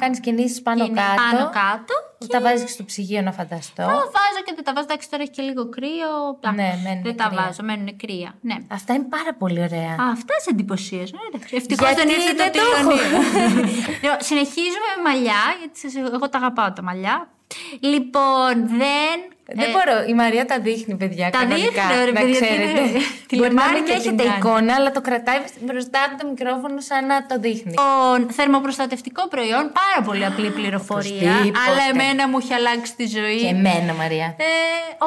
Κάνεις 0.00 0.20
κινήσεις 0.20 0.62
πάνω 0.62 0.84
είναι 0.84 1.00
κάτω. 1.00 1.20
Πάνω 1.30 1.44
κάτω. 1.44 1.94
Τα 2.28 2.40
βάζεις 2.40 2.62
και 2.64 2.70
στο 2.70 2.84
ψυγείο 2.84 3.22
να 3.22 3.32
φανταστώ. 3.32 3.82
Τα 3.82 3.88
βάζω 4.16 4.40
και 4.44 4.52
δεν 4.54 4.64
τα 4.64 4.72
βάζω. 4.72 4.86
Εντάξει, 4.88 5.10
τώρα 5.10 5.22
έχει 5.22 5.32
και 5.32 5.42
λίγο 5.42 5.68
κρύο. 5.68 6.12
Ναι, 6.54 6.70
μένουν 6.84 7.02
δεν 7.02 7.16
τα 7.16 7.26
κρύα. 7.28 7.42
βάζω, 7.42 7.62
μένουν 7.62 7.96
κρύα. 7.96 8.30
Ναι. 8.40 8.56
Αυτά 8.68 8.92
είναι 8.94 9.04
πάρα 9.16 9.34
πολύ 9.34 9.60
ωραία. 9.62 9.90
Α, 10.02 10.04
αυτά 10.12 10.34
σε 10.44 10.50
εντυπωσίαζαν. 10.50 11.18
Ευτυχώς 11.50 11.86
Γιατί 11.86 12.00
δεν 12.00 12.08
ήρθε 12.16 12.32
δεν 12.34 12.52
το 12.52 12.58
το 12.58 12.64
έχω; 12.78 12.90
τηλεονείο. 12.90 13.62
Λοιπόν, 14.02 14.16
Συνεχίζουμε 14.28 14.88
με 14.96 15.02
μαλλιά, 15.10 15.40
γιατί 15.58 15.78
σας- 15.78 15.94
εγώ 16.14 16.28
τα 16.28 16.38
αγαπάω 16.38 16.72
τα 16.72 16.82
μαλλιά. 16.82 17.28
Λοιπόν, 17.80 18.54
δεν. 18.68 19.16
Δεν 19.54 19.68
ε, 19.68 19.72
μπορώ. 19.74 19.96
Η 20.08 20.14
Μαρία 20.22 20.44
τα 20.46 20.58
δείχνει, 20.60 20.94
παιδιά. 21.02 21.30
Τα 21.30 21.38
κανονικά, 21.38 21.82
δείχνω, 21.88 22.04
ρε 22.04 22.12
να 22.12 22.20
παιδιά, 22.20 22.40
ξέρετε. 22.40 22.80
τι 23.28 23.34
είναι. 23.36 23.38
Μπορεί 23.40 23.54
να 23.54 23.64
μην 23.64 23.84
Τηλεμάρκετινγκ 23.84 23.98
έχετε 24.00 24.22
κάνει. 24.24 24.36
εικόνα, 24.38 24.72
αλλά 24.78 24.90
το 24.96 25.00
κρατάει 25.08 25.38
μπροστά 25.66 25.98
από 26.06 26.14
το 26.22 26.24
μικρόφωνο 26.32 26.80
σαν 26.88 27.02
να 27.12 27.16
το 27.30 27.34
δείχνει. 27.44 27.72
Λοιπόν, 27.76 28.18
θερμοπροστατευτικό 28.38 29.22
προϊόν, 29.34 29.64
πάρα 29.80 29.98
πολύ 30.06 30.24
απλή 30.30 30.50
πληροφορία. 30.58 31.30
Οπωσδήποτε. 31.32 31.64
Αλλά 31.66 31.82
εμένα 31.92 32.22
μου 32.28 32.38
έχει 32.42 32.52
αλλάξει 32.60 32.92
τη 33.00 33.06
ζωή. 33.18 33.36
Και 33.44 33.46
εμένα, 33.58 33.90
Μαρία. 34.02 34.28
Ε, 34.50 34.52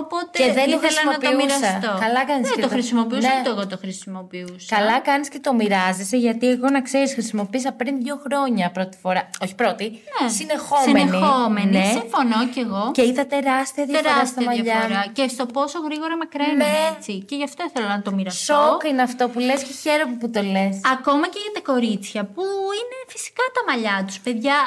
οπότε 0.01 0.35
Και 0.41 0.49
δεν 0.59 0.67
το 0.71 0.77
ήθελα 0.77 0.99
να 1.09 1.11
το 1.17 1.27
χρησιμοποιούσα. 1.27 1.57
μοιραστώ. 1.59 1.91
Καλά 2.05 2.21
κάνεις 2.29 2.45
Δεν 2.47 2.55
και 2.55 2.61
το 2.61 2.67
το- 2.67 2.73
χρησιμοποιούσα, 2.75 3.27
Ναι. 3.27 3.35
ούτε 3.39 3.49
εγώ 3.55 3.63
το 3.73 3.77
χρησιμοποιούσα. 3.83 4.69
Καλά 4.75 4.97
κάνεις 5.07 5.27
και 5.33 5.39
το 5.45 5.51
μοιράζεσαι, 5.59 6.17
γιατί 6.25 6.45
εγώ 6.55 6.67
να 6.75 6.81
ξέρεις, 6.87 7.09
χρησιμοποίησα 7.17 7.71
πριν 7.79 7.93
δύο 8.03 8.15
χρόνια 8.25 8.65
πρώτη 8.77 8.95
φορά. 9.03 9.21
Όχι 9.43 9.55
πρώτη, 9.61 9.85
Ναι. 10.21 10.29
συνεχόμενη. 10.37 10.99
Συνεχόμενη. 10.99 11.77
Ναι. 11.77 11.91
Συμφωνώ 12.33 12.51
κι 12.53 12.59
εγώ. 12.59 12.91
Και 12.97 13.03
είδα 13.09 13.25
τεράστια 13.27 13.85
διαφορά 13.85 14.09
στα 14.09 14.13
Τεράστια 14.15 14.43
μαλλιά. 14.45 14.63
διαφορά. 14.63 15.01
Και 15.17 15.27
στο 15.27 15.45
πόσο 15.45 15.79
γρήγορα 15.79 16.17
μακραίνουν 16.17 16.55
Ναι. 16.57 16.71
έτσι. 16.95 17.13
Και 17.27 17.35
γι' 17.35 17.43
αυτό 17.43 17.63
ήθελα 17.69 17.87
να 17.95 18.01
το 18.01 18.11
μοιραστώ. 18.11 18.53
Σοκ 18.53 18.83
είναι 18.89 19.01
αυτό 19.01 19.23
που 19.29 19.39
λες 19.39 19.63
και 19.63 19.73
χαίρομαι 19.83 20.15
που 20.21 20.29
το 20.29 20.41
λες. 20.41 20.73
Ακόμα 20.95 21.25
και 21.33 21.39
για 21.45 21.51
τα 21.57 21.61
κορίτσια 21.71 22.21
που 22.33 22.41
είναι 22.79 22.97
φυσικά 23.07 23.43
τα 23.55 23.61
μαλλιά 23.67 24.03
τους. 24.07 24.19
Παιδιά, 24.19 24.57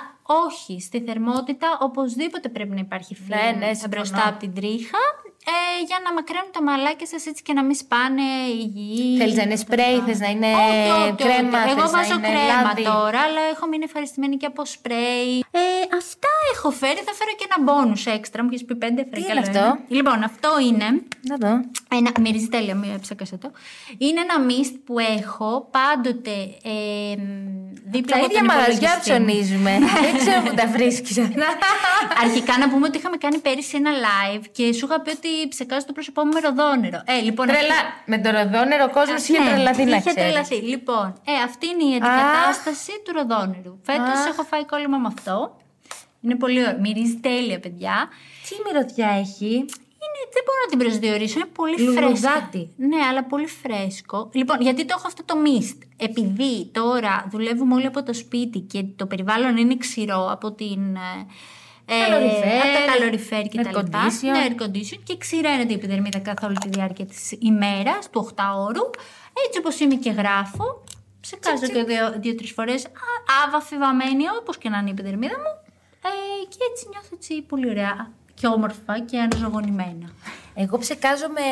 όχι. 0.46 0.80
Στη 0.80 0.98
θερμότητα 1.06 1.68
οπωσδήποτε 1.80 2.48
πρέπει 2.48 2.74
να 2.78 2.82
υπάρχει 2.88 3.14
φίλο 3.14 3.36
Ναι, 3.36 3.50
ναι, 3.50 3.66
συμφωνώ. 3.72 3.88
μπροστά 3.90 4.22
από 4.28 4.38
την 4.38 4.54
τρίχα. 4.54 4.98
Ε, 5.54 5.84
για 5.88 5.98
να 6.04 6.10
μακραίνουν 6.18 6.50
τα 6.56 6.62
μαλάκια 6.68 7.06
σας 7.12 7.26
έτσι 7.30 7.42
και 7.46 7.52
να 7.58 7.62
μην 7.66 7.76
σπάνε 7.82 8.26
υγιεί. 8.62 9.16
Θέλεις 9.20 9.36
να 9.40 9.42
είναι 9.46 9.56
σπρέι, 9.64 9.98
θες 10.06 10.18
να 10.24 10.28
είναι 10.34 10.46
Όχι, 10.46 10.90
όχι, 10.90 11.00
όχι. 11.02 11.14
κρέμα, 11.24 11.58
Εγώ 11.72 11.80
θες 11.80 11.90
να 11.92 11.98
βάζω 11.98 12.14
είναι 12.18 12.28
κρέμα 12.28 12.62
λάδι. 12.62 12.82
τώρα, 12.82 13.20
αλλά 13.26 13.42
έχω 13.52 13.64
μείνει 13.70 13.84
ευχαριστημένη 13.90 14.36
και 14.36 14.46
από 14.52 14.62
σπρέι. 14.76 15.32
Ε, 15.62 15.64
αυτά 16.02 16.32
έχω 16.54 16.68
φέρει. 16.80 17.00
Θα 17.08 17.14
φέρω 17.18 17.32
και 17.38 17.46
ένα 17.50 17.58
bonus 17.68 18.02
έξτρα. 18.16 18.40
Μου 18.42 18.48
έχεις 18.52 18.64
πει 18.66 18.74
πέντε 18.84 19.00
φέρει 19.10 19.20
Τι 19.22 19.26
και 19.26 19.32
είναι 19.32 19.40
άλλο 19.40 19.48
αυτό; 19.48 19.64
ένα. 19.64 19.78
Λοιπόν, 19.98 20.18
αυτό 20.30 20.50
είναι. 20.68 20.88
Να 21.30 21.34
δω. 21.44 21.52
Ένα, 21.98 22.10
μυρίζει 22.20 22.48
τέλεια, 22.48 22.74
μην 22.74 23.00
ψάκασα 23.00 23.36
το. 23.38 23.48
Είναι 23.98 24.20
ένα 24.26 24.36
μίστ 24.48 24.74
που 24.86 24.94
έχω 25.18 25.50
πάντοτε 25.76 26.34
ε, 26.62 27.14
δίπλα 27.94 28.12
Τα 28.12 28.22
από 28.22 28.26
ίδια 28.28 28.38
τον 28.38 28.46
μαγαζιά 28.50 28.90
υπολογιστή 28.92 29.10
μου. 29.10 29.24
ψωνίζουμε. 29.24 29.72
Δεν 30.06 30.12
ξέρω 30.20 30.40
που 30.46 30.54
τα 30.60 30.66
βρίσκεις. 30.76 31.16
Αρχικά 32.24 32.58
να 32.58 32.66
πούμε 32.70 32.86
ότι 32.86 32.96
είχαμε 32.98 33.16
κάνει 33.16 33.38
πέρυσι 33.38 33.76
ένα 33.76 33.90
live 34.06 34.44
και 34.52 34.72
σου 34.72 34.84
είχα 34.86 35.00
πει 35.00 35.10
ότι 35.10 35.28
ψεκάζω 35.48 35.86
το 35.86 35.92
πρόσωπό 35.92 36.24
μου 36.24 36.32
με 36.32 36.40
ροδόνερο. 36.40 37.02
Ε, 37.04 37.20
λοιπόν, 37.20 37.50
αυτή- 37.50 37.58
Τρελά. 37.60 37.80
Με 38.12 38.16
το 38.24 38.28
ροδόνερο 38.38 38.84
ο 38.84 38.92
κόσμος 38.98 39.28
είχε 39.28 39.38
Ναι, 39.38 39.50
τρελαθεί 39.50 39.84
να 39.84 39.96
είχε 39.96 40.10
ξέρεις. 40.10 40.14
τρελαθεί. 40.22 40.54
Λοιπόν, 40.72 41.06
ε, 41.30 41.32
αυτή 41.48 41.66
είναι 41.66 41.84
η 41.92 41.94
αντικατάσταση 41.98 42.92
του 43.04 43.12
ροδόνερου. 43.18 43.74
Φέτος 43.88 44.18
Αχ. 44.22 44.26
έχω 44.32 44.42
φάει 44.42 44.64
κόλλημα 44.64 44.98
με 44.98 45.08
αυτό. 45.14 45.56
Είναι 46.20 46.34
πολύ 46.36 46.58
ωραίο. 46.62 46.78
Μυρίζει 46.80 47.16
τέλεια, 47.28 47.58
παιδιά. 47.60 48.08
Τι 48.48 48.54
μυρωδιά 48.64 49.08
έχει; 49.24 49.52
Είναι, 50.06 50.20
δεν 50.34 50.42
μπορώ 50.46 50.58
να 50.64 50.70
την 50.70 50.78
προσδιορίσω. 50.78 51.38
Είναι 51.38 51.48
πολύ 51.48 51.80
Λουλουδάτι. 51.82 52.10
φρέσκο. 52.18 52.68
Ναι, 52.76 52.96
αλλά 53.10 53.24
πολύ 53.24 53.46
φρέσκο. 53.46 54.30
Λοιπόν, 54.32 54.60
γιατί 54.60 54.84
το 54.84 54.94
έχω 54.98 55.06
αυτό 55.06 55.24
το 55.24 55.34
mist. 55.46 55.78
Επειδή 55.96 56.70
τώρα 56.72 57.26
δουλεύουμε 57.30 57.74
όλοι 57.74 57.86
από 57.86 58.02
το 58.02 58.12
σπίτι 58.14 58.58
και 58.60 58.84
το 58.96 59.06
περιβάλλον 59.06 59.56
είναι 59.56 59.76
ξηρό 59.76 60.28
από 60.30 60.52
την. 60.52 60.96
Ε, 61.86 61.94
ε, 61.94 62.08
Καλοριφέρ, 62.08 62.60
από 62.60 62.86
τα 62.86 62.92
καλοριφέρ 62.92 63.42
και 63.42 63.60
τα 63.60 63.70
air 63.70 63.84
λοιπά. 63.84 63.98
condition. 64.06 64.30
Ναι, 64.30 64.46
air 64.48 64.62
condition 64.62 64.98
και 65.04 65.16
ξηραίνεται 65.16 65.72
η 65.72 65.76
επιδερμίδα 65.76 66.18
καθ' 66.18 66.44
όλη 66.44 66.56
τη 66.56 66.68
διάρκεια 66.68 67.06
της 67.06 67.32
ημέρας, 67.38 68.10
του 68.10 68.20
8ωρου. 68.20 68.84
Έτσι 69.46 69.58
όπως 69.58 69.80
είμαι 69.80 69.94
και 69.94 70.10
γράφω, 70.10 70.84
ψεκάζω 71.20 71.66
και 71.66 71.82
δύο- 71.84 72.14
δύο-τρεις 72.16 72.52
φορές, 72.52 72.84
α- 72.84 72.90
άβαφη-βαμμένη 73.46 74.24
όπως 74.40 74.58
και 74.58 74.68
να 74.68 74.78
είναι 74.78 74.88
η 74.88 74.92
επιδερμίδα 74.92 75.34
μου. 75.38 75.72
Ε, 76.08 76.44
και 76.48 76.56
έτσι 76.70 76.86
νιώθω 76.90 77.08
έτσι 77.14 77.42
πολύ 77.42 77.68
ωραία 77.70 78.10
και 78.34 78.46
όμορφα 78.46 79.00
και 79.00 79.18
αναζωογονημένα. 79.18 80.10
Εγώ 80.54 80.78
ψεκάζω 80.78 81.26
με 81.28 81.42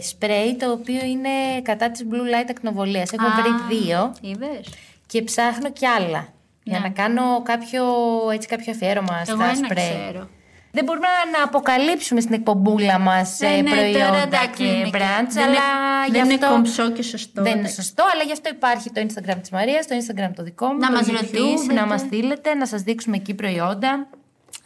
σπρέι 0.00 0.56
το 0.56 0.70
οποίο 0.72 1.04
είναι 1.04 1.60
κατά 1.62 1.90
της 1.90 2.06
blue 2.10 2.14
light 2.34 2.46
ακτινοβολίας. 2.50 3.12
Έχω 3.12 3.26
Α, 3.26 3.30
βρει 3.40 3.76
δύο 3.76 4.14
Είδες. 4.20 4.68
και 5.06 5.22
ψάχνω 5.22 5.70
κι 5.72 5.86
άλλα. 5.86 6.28
Για 6.66 6.78
Ναι. 6.78 6.84
να 6.88 6.90
κάνω 6.92 7.42
κάποιο, 7.42 7.84
έτσι, 8.32 8.48
κάποιο 8.48 8.72
αφιέρωμα 8.72 9.22
Εγώ 9.28 9.36
στα 9.36 9.44
ένα 9.44 9.54
σπρέι. 9.54 9.84
ξέρω. 10.08 10.28
Δεν 10.76 10.84
μπορούμε 10.84 11.06
να 11.36 11.42
αποκαλύψουμε 11.44 12.20
στην 12.20 12.34
εκπομπούλα 12.34 12.98
μας 12.98 13.38
Ναι, 13.40 13.48
ε, 13.48 13.62
ναι, 13.62 13.70
τώρα 13.70 13.80
προϊόντα 13.80 14.22
εντάξει, 14.22 14.48
και 14.56 14.64
είναι- 14.64 14.90
brands, 14.92 15.28
δεν 15.28 15.42
αλλά 15.44 15.52
είναι- 15.52 16.06
γι' 16.06 16.12
δεν 16.12 16.24
είναι 16.24 16.34
αυτό... 16.34 16.48
κομψό 16.48 16.90
και 16.90 17.02
σωστό. 17.02 17.42
Δεν 17.42 17.50
είναι 17.52 17.60
εντάξει. 17.60 17.74
σωστό, 17.74 18.04
αλλά 18.12 18.22
γι' 18.22 18.32
αυτό 18.32 18.48
υπάρχει 18.48 18.90
το 18.90 19.00
Instagram 19.06 19.36
της 19.40 19.50
Μαρίας, 19.50 19.86
το 19.86 19.94
Instagram 20.00 20.30
το 20.36 20.42
δικό 20.42 20.66
μου, 20.66 20.78
Να 20.78 20.86
το 20.86 20.92
μας 20.92 21.06
YouTube, 21.08 21.14
ρωτήσετε. 21.20 21.72
να 21.74 21.86
μας 21.86 22.00
στείλετε, 22.00 22.54
να 22.54 22.66
σας 22.66 22.82
δείξουμε 22.82 23.16
εκεί 23.16 23.34
προϊόντα. 23.34 24.06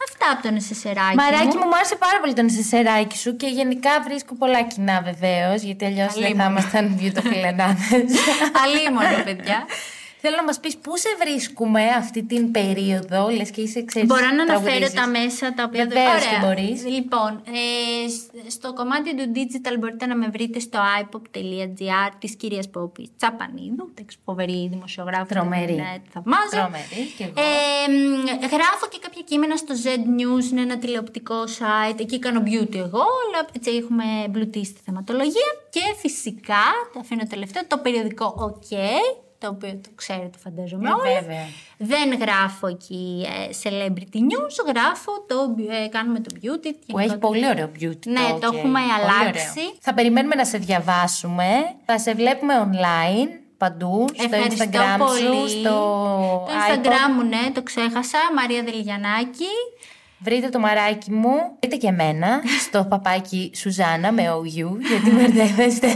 Αυτά 0.07 0.25
από 0.33 0.41
τον 0.47 0.55
εσεσεράκι 0.55 1.15
Μαράκι 1.15 1.45
μου. 1.45 1.53
μου, 1.59 1.65
μου 1.69 1.75
άρεσε 1.75 1.95
πάρα 1.95 2.19
πολύ 2.19 2.33
το 2.33 2.41
νησισεράκι 2.41 3.17
σου 3.17 3.35
και 3.35 3.47
γενικά 3.47 3.89
βρίσκω 4.07 4.35
πολλά 4.35 4.61
κοινά 4.63 5.01
βεβαίως, 5.03 5.61
γιατί 5.61 5.85
αλλιώς 5.85 6.13
δεν 6.13 6.21
θα 6.21 6.27
Αλίμονο. 6.27 6.49
ήμασταν 6.49 6.97
beautiful 6.99 7.43
ενάδες. 7.51 8.11
Αλίμονο, 8.63 9.23
παιδιά. 9.23 9.65
Θέλω 10.21 10.35
να 10.35 10.43
μας 10.43 10.59
πεις 10.59 10.77
πού 10.77 10.97
σε 10.97 11.09
βρίσκουμε 11.19 11.83
αυτή 11.85 12.23
την 12.23 12.51
περίοδο, 12.51 13.29
λες 13.29 13.51
και 13.51 13.61
είσαι 13.61 13.83
ξέρεις, 13.83 14.07
Μπορώ 14.07 14.21
να 14.21 14.29
αναφέρω 14.29 14.59
τραγουδίζεις. 14.59 14.93
τα 14.93 15.07
μέσα 15.07 15.53
τα 15.53 15.63
οποία 15.63 15.85
Βεβαίως 15.87 16.07
Ωραία. 16.25 16.39
και 16.39 16.45
μπορείς. 16.45 16.85
Λοιπόν, 16.85 17.41
ε, 17.47 18.09
σ- 18.09 18.51
στο 18.51 18.73
κομμάτι 18.73 19.15
του 19.15 19.31
digital 19.35 19.75
μπορείτε 19.79 20.05
να 20.05 20.15
με 20.15 20.27
βρείτε 20.27 20.59
στο 20.59 20.79
ipop.gr 21.01 22.11
της 22.19 22.35
κυρίας 22.35 22.69
Πόπη 22.69 23.09
Τσαπανίδου. 23.17 23.89
Εντάξει, 23.95 24.17
φοβερή 24.25 24.67
δημοσιογράφο. 24.71 25.25
Τρομερή. 25.25 25.73
Ναι, 25.73 25.93
τη 26.03 26.09
θαυμάζω. 26.13 26.49
Τρομερή 26.49 27.03
κι 27.17 27.23
εγώ. 27.23 27.33
Ε, 27.35 27.91
μ, 27.91 28.25
γράφω 28.55 28.85
και 28.91 28.99
κάποια 29.01 29.21
κείμενα 29.25 29.55
στο 29.55 29.73
Z 29.83 29.87
News, 30.19 30.51
είναι 30.51 30.61
ένα 30.61 30.77
τηλεοπτικό 30.77 31.35
site. 31.57 31.99
Εκεί 31.99 32.19
κάνω 32.19 32.43
beauty 32.45 32.75
εγώ, 32.75 33.03
αλλά 33.23 33.39
έτσι 33.55 33.71
έχουμε 33.71 34.03
εμπλουτίσει 34.25 34.73
τη 34.73 34.79
θεματολογία. 34.85 35.49
Και 35.69 35.81
φυσικά, 36.01 36.63
το 36.93 36.99
αφήνω 36.99 37.23
τελευταίο, 37.29 37.61
το 37.67 37.77
περιοδικό 37.77 38.25
OK, 38.47 38.75
το 39.39 39.47
οποίο 39.47 39.69
το 39.83 39.89
ξέρετε 39.95 40.37
φαντάζομαι 40.43 40.89
Ε, 40.89 40.91
όλοι. 40.91 41.13
βέβαια. 41.19 41.45
Δεν 41.77 42.19
γράφω 42.19 42.67
εκεί 42.67 43.25
ε, 43.25 43.49
celebrity 43.63 44.17
news, 44.29 44.55
γράφω 44.73 45.11
το, 45.27 45.35
ε, 45.83 45.87
κάνουμε 45.87 46.19
το 46.19 46.35
beauty. 46.35 46.69
Που 46.87 46.99
γενικότερα. 46.99 47.03
έχει 47.03 47.17
πολύ 47.17 47.47
ωραίο 47.47 47.71
beauty. 47.79 48.05
Ναι, 48.07 48.27
το 48.41 48.47
OK. 48.47 48.53
έχουμε 48.55 48.79
Πολύ 48.79 48.93
αλλάξει. 48.97 49.59
ωραίο. 49.59 49.75
Θα 49.79 49.93
περιμένουμε 49.93 50.35
να 50.35 50.45
σε 50.45 50.57
διαβάσουμε. 50.57 51.45
Θα 51.85 51.99
σε 51.99 52.13
βλέπουμε 52.13 52.53
online 52.71 53.27
παντού. 53.57 54.05
Στο 54.13 54.23
Ευχαριστώ 54.23 54.65
Instagram 54.65 54.97
πολύ. 54.97 55.19
σου, 55.19 55.49
στο 55.49 55.69
Το 55.69 56.53
iPod. 56.53 56.85
Instagram 56.85 57.13
μου, 57.15 57.23
ναι, 57.23 57.51
το 57.53 57.63
ξέχασα. 57.63 58.17
Μαρία 58.35 58.63
Δελγιανάκη. 58.63 59.47
Βρείτε 60.21 60.49
το 60.49 60.59
μαράκι 60.59 61.11
μου, 61.11 61.31
βρείτε 61.59 61.75
και 61.75 61.87
εμένα, 61.87 62.41
στο 62.67 62.85
παπάκι 62.89 63.51
Σουζάνα 63.55 64.11
με 64.11 64.23
OU, 64.31 64.77
γιατί 64.87 65.09
μπερδεύεστε. 65.11 65.87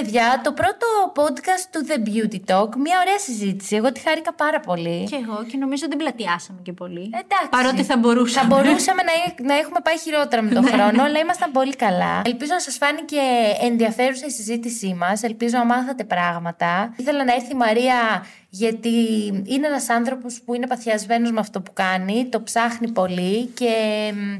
Και 0.00 0.18
αυτό 0.18 0.18
ήταν, 0.18 0.40
παιδιά, 0.40 0.40
το 0.44 0.52
πρώτο 0.52 0.86
podcast 1.14 1.64
του 1.70 1.86
The 1.88 1.98
Beauty 2.08 2.40
Talk. 2.50 2.68
Μια 2.76 2.98
ωραία 3.00 3.18
συζήτηση. 3.18 3.76
Εγώ 3.76 3.92
τη 3.92 4.00
χάρηκα 4.00 4.34
πάρα 4.34 4.60
πολύ. 4.60 5.04
Και 5.10 5.16
εγώ 5.22 5.44
και 5.50 5.56
νομίζω 5.56 5.86
δεν 5.88 5.96
πλατιάσαμε 5.98 6.60
και 6.62 6.72
πολύ. 6.72 7.00
Εντάξει. 7.00 7.48
Παρότι 7.50 7.84
θα 7.84 7.96
μπορούσαμε. 7.96 8.48
Θα 8.48 8.54
μπορούσαμε 8.54 9.02
να, 9.02 9.44
να 9.46 9.54
έχουμε 9.54 9.80
πάει 9.82 9.98
χειρότερα 9.98 10.42
με 10.42 10.50
τον 10.50 10.66
χρόνο, 10.66 11.02
αλλά 11.02 11.18
ήμασταν 11.18 11.52
πολύ 11.52 11.76
καλά. 11.76 12.22
Ελπίζω 12.24 12.52
να 12.52 12.60
σας 12.60 12.76
φάνηκε 12.76 13.20
ενδιαφέρουσα 13.60 14.26
η 14.26 14.30
συζήτησή 14.30 14.94
μας. 14.94 15.22
Ελπίζω 15.22 15.58
να 15.58 15.64
μάθατε 15.64 16.04
πράγματα. 16.04 16.94
Ήθελα 16.96 17.24
να 17.24 17.34
έρθει 17.34 17.52
η 17.52 17.56
Μαρία 17.56 18.26
γιατί 18.48 19.26
είναι 19.44 19.66
ένας 19.66 19.88
άνθρωπος 19.88 20.42
που 20.44 20.54
είναι 20.54 20.66
παθιασμένος 20.66 21.30
με 21.30 21.40
αυτό 21.40 21.60
που 21.60 21.72
κάνει, 21.72 22.26
το 22.30 22.42
ψάχνει 22.42 22.90
πολύ 22.90 23.44
και 23.44 23.72
μ, 24.14 24.32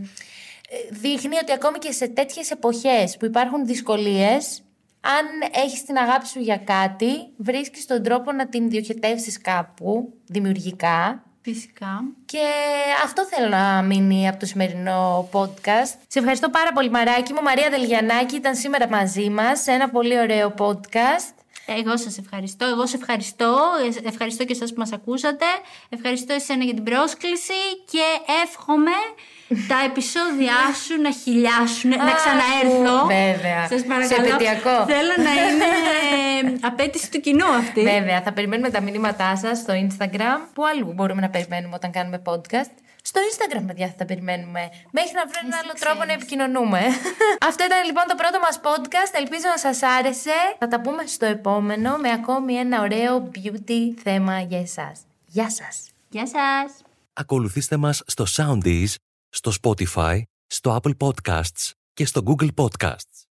ε, 0.71 0.77
δείχνει 0.91 1.37
ότι 1.43 1.53
ακόμη 1.53 1.79
και 1.79 1.93
σε 1.93 2.09
τέτοιες 2.09 2.51
εποχές 2.51 3.17
που 3.19 3.25
υπάρχουν 3.25 3.67
δυσκολίες, 3.67 4.63
αν 5.19 5.51
έχεις 5.65 5.85
την 5.85 5.97
αγάπη 5.97 6.27
σου 6.27 6.41
για 6.41 6.57
κάτι, 6.57 7.11
βρίσκεις 7.37 7.87
τον 7.87 8.03
τρόπο 8.03 8.33
να 8.33 8.49
την 8.49 8.69
διοχετεύσεις 8.69 9.41
κάπου, 9.41 10.13
δημιουργικά, 10.27 11.27
Φυσικά. 11.49 12.05
Και 12.25 12.47
αυτό 13.05 13.25
θέλω 13.25 13.49
να 13.49 13.83
μείνει 13.83 14.29
από 14.29 14.39
το 14.39 14.47
σημερινό 14.47 15.29
podcast. 15.33 15.93
Σε 16.09 16.19
ευχαριστώ 16.19 16.51
πάρα 16.51 16.73
πολύ, 16.73 16.91
Μαράκι 16.91 17.33
μου. 17.33 17.43
Μαρία 17.43 17.71
Δελγιανάκη 17.71 18.37
ήταν 18.37 18.55
σήμερα 18.55 18.89
μαζί 18.89 19.31
μας 19.31 19.63
σε 19.63 19.73
ένα 19.73 19.89
πολύ 19.89 20.19
ωραίο 20.19 20.55
podcast. 20.59 21.36
Εγώ 21.67 21.97
σας 21.97 22.19
ευχαριστώ. 22.19 22.67
Εγώ 22.67 22.87
σε 22.87 22.97
ευχαριστώ. 22.97 23.59
Ευχαριστώ 24.05 24.45
και 24.45 24.53
εσάς 24.53 24.73
που 24.73 24.79
μας 24.79 24.93
ακούσατε. 24.93 25.45
Ευχαριστώ 25.89 26.33
εσένα 26.33 26.65
για 26.65 26.75
την 26.75 26.85
πρόσκληση 26.85 27.61
και 27.91 28.07
εύχομαι 28.45 28.97
τα 29.71 29.79
επεισόδια 29.85 30.55
σου 30.85 31.01
να 31.03 31.13
χιλιάσουν, 31.13 31.91
να 31.91 32.13
ξαναέρθω. 32.21 33.07
Βέβαια. 33.07 33.67
Σας 33.69 33.83
παρακαλώ. 33.85 34.25
Σε 34.25 34.29
επαιτειακό. 34.29 34.85
Θέλω 34.87 35.15
να 35.27 35.33
είναι 35.45 35.69
απέτηση 36.71 37.11
του 37.11 37.21
κοινού 37.21 37.47
αυτή. 37.47 37.83
Βέβαια, 37.83 38.23
θα 38.23 38.33
περιμένουμε 38.33 38.71
τα 38.71 38.81
μηνύματά 38.81 39.37
σας 39.37 39.59
στο 39.59 39.73
Instagram. 39.75 40.39
Πού 40.55 40.67
αλλού 40.67 40.93
μπορούμε 40.93 41.21
να 41.21 41.29
περιμένουμε 41.29 41.75
όταν 41.75 41.91
κάνουμε 41.91 42.23
podcast. 42.25 42.75
Στο 43.09 43.21
Instagram, 43.31 43.65
παιδιά, 43.67 43.87
θα 43.89 43.95
τα 43.95 44.05
περιμένουμε. 44.05 44.61
Μέχρι 44.91 45.13
να 45.15 45.27
βρουν 45.27 45.45
ένα 45.45 45.59
άλλο 45.63 45.73
τρόπο 45.81 46.05
να 46.05 46.13
επικοινωνούμε. 46.13 46.81
Αυτό 47.49 47.65
ήταν 47.65 47.85
λοιπόν 47.85 48.05
το 48.09 48.15
πρώτο 48.15 48.39
μας 48.39 48.61
podcast. 48.63 49.13
Ελπίζω 49.13 49.49
να 49.55 49.59
σας 49.59 49.83
άρεσε. 49.83 50.39
Θα 50.59 50.69
τα 50.69 50.81
πούμε 50.81 51.07
στο 51.07 51.27
επόμενο 51.27 51.97
με 51.97 52.13
ακόμη 52.13 52.55
ένα 52.55 52.81
ωραίο 52.81 53.31
beauty 53.35 53.95
θέμα 54.03 54.41
για 54.41 54.61
εσάς. 54.61 55.01
Γεια 55.27 55.51
σας. 55.51 55.91
Γεια 56.09 56.27
σας. 56.27 56.83
Ακολουθήστε 57.13 57.77
μας 57.77 58.03
στο 58.07 58.25
Soundees, 58.37 58.95
στο 59.29 59.53
Spotify, 59.63 60.23
στο 60.47 60.81
Apple 60.83 60.97
Podcasts 60.97 61.71
και 61.93 62.07
στο 62.07 62.23
Google 62.27 62.51
Podcasts. 62.55 63.26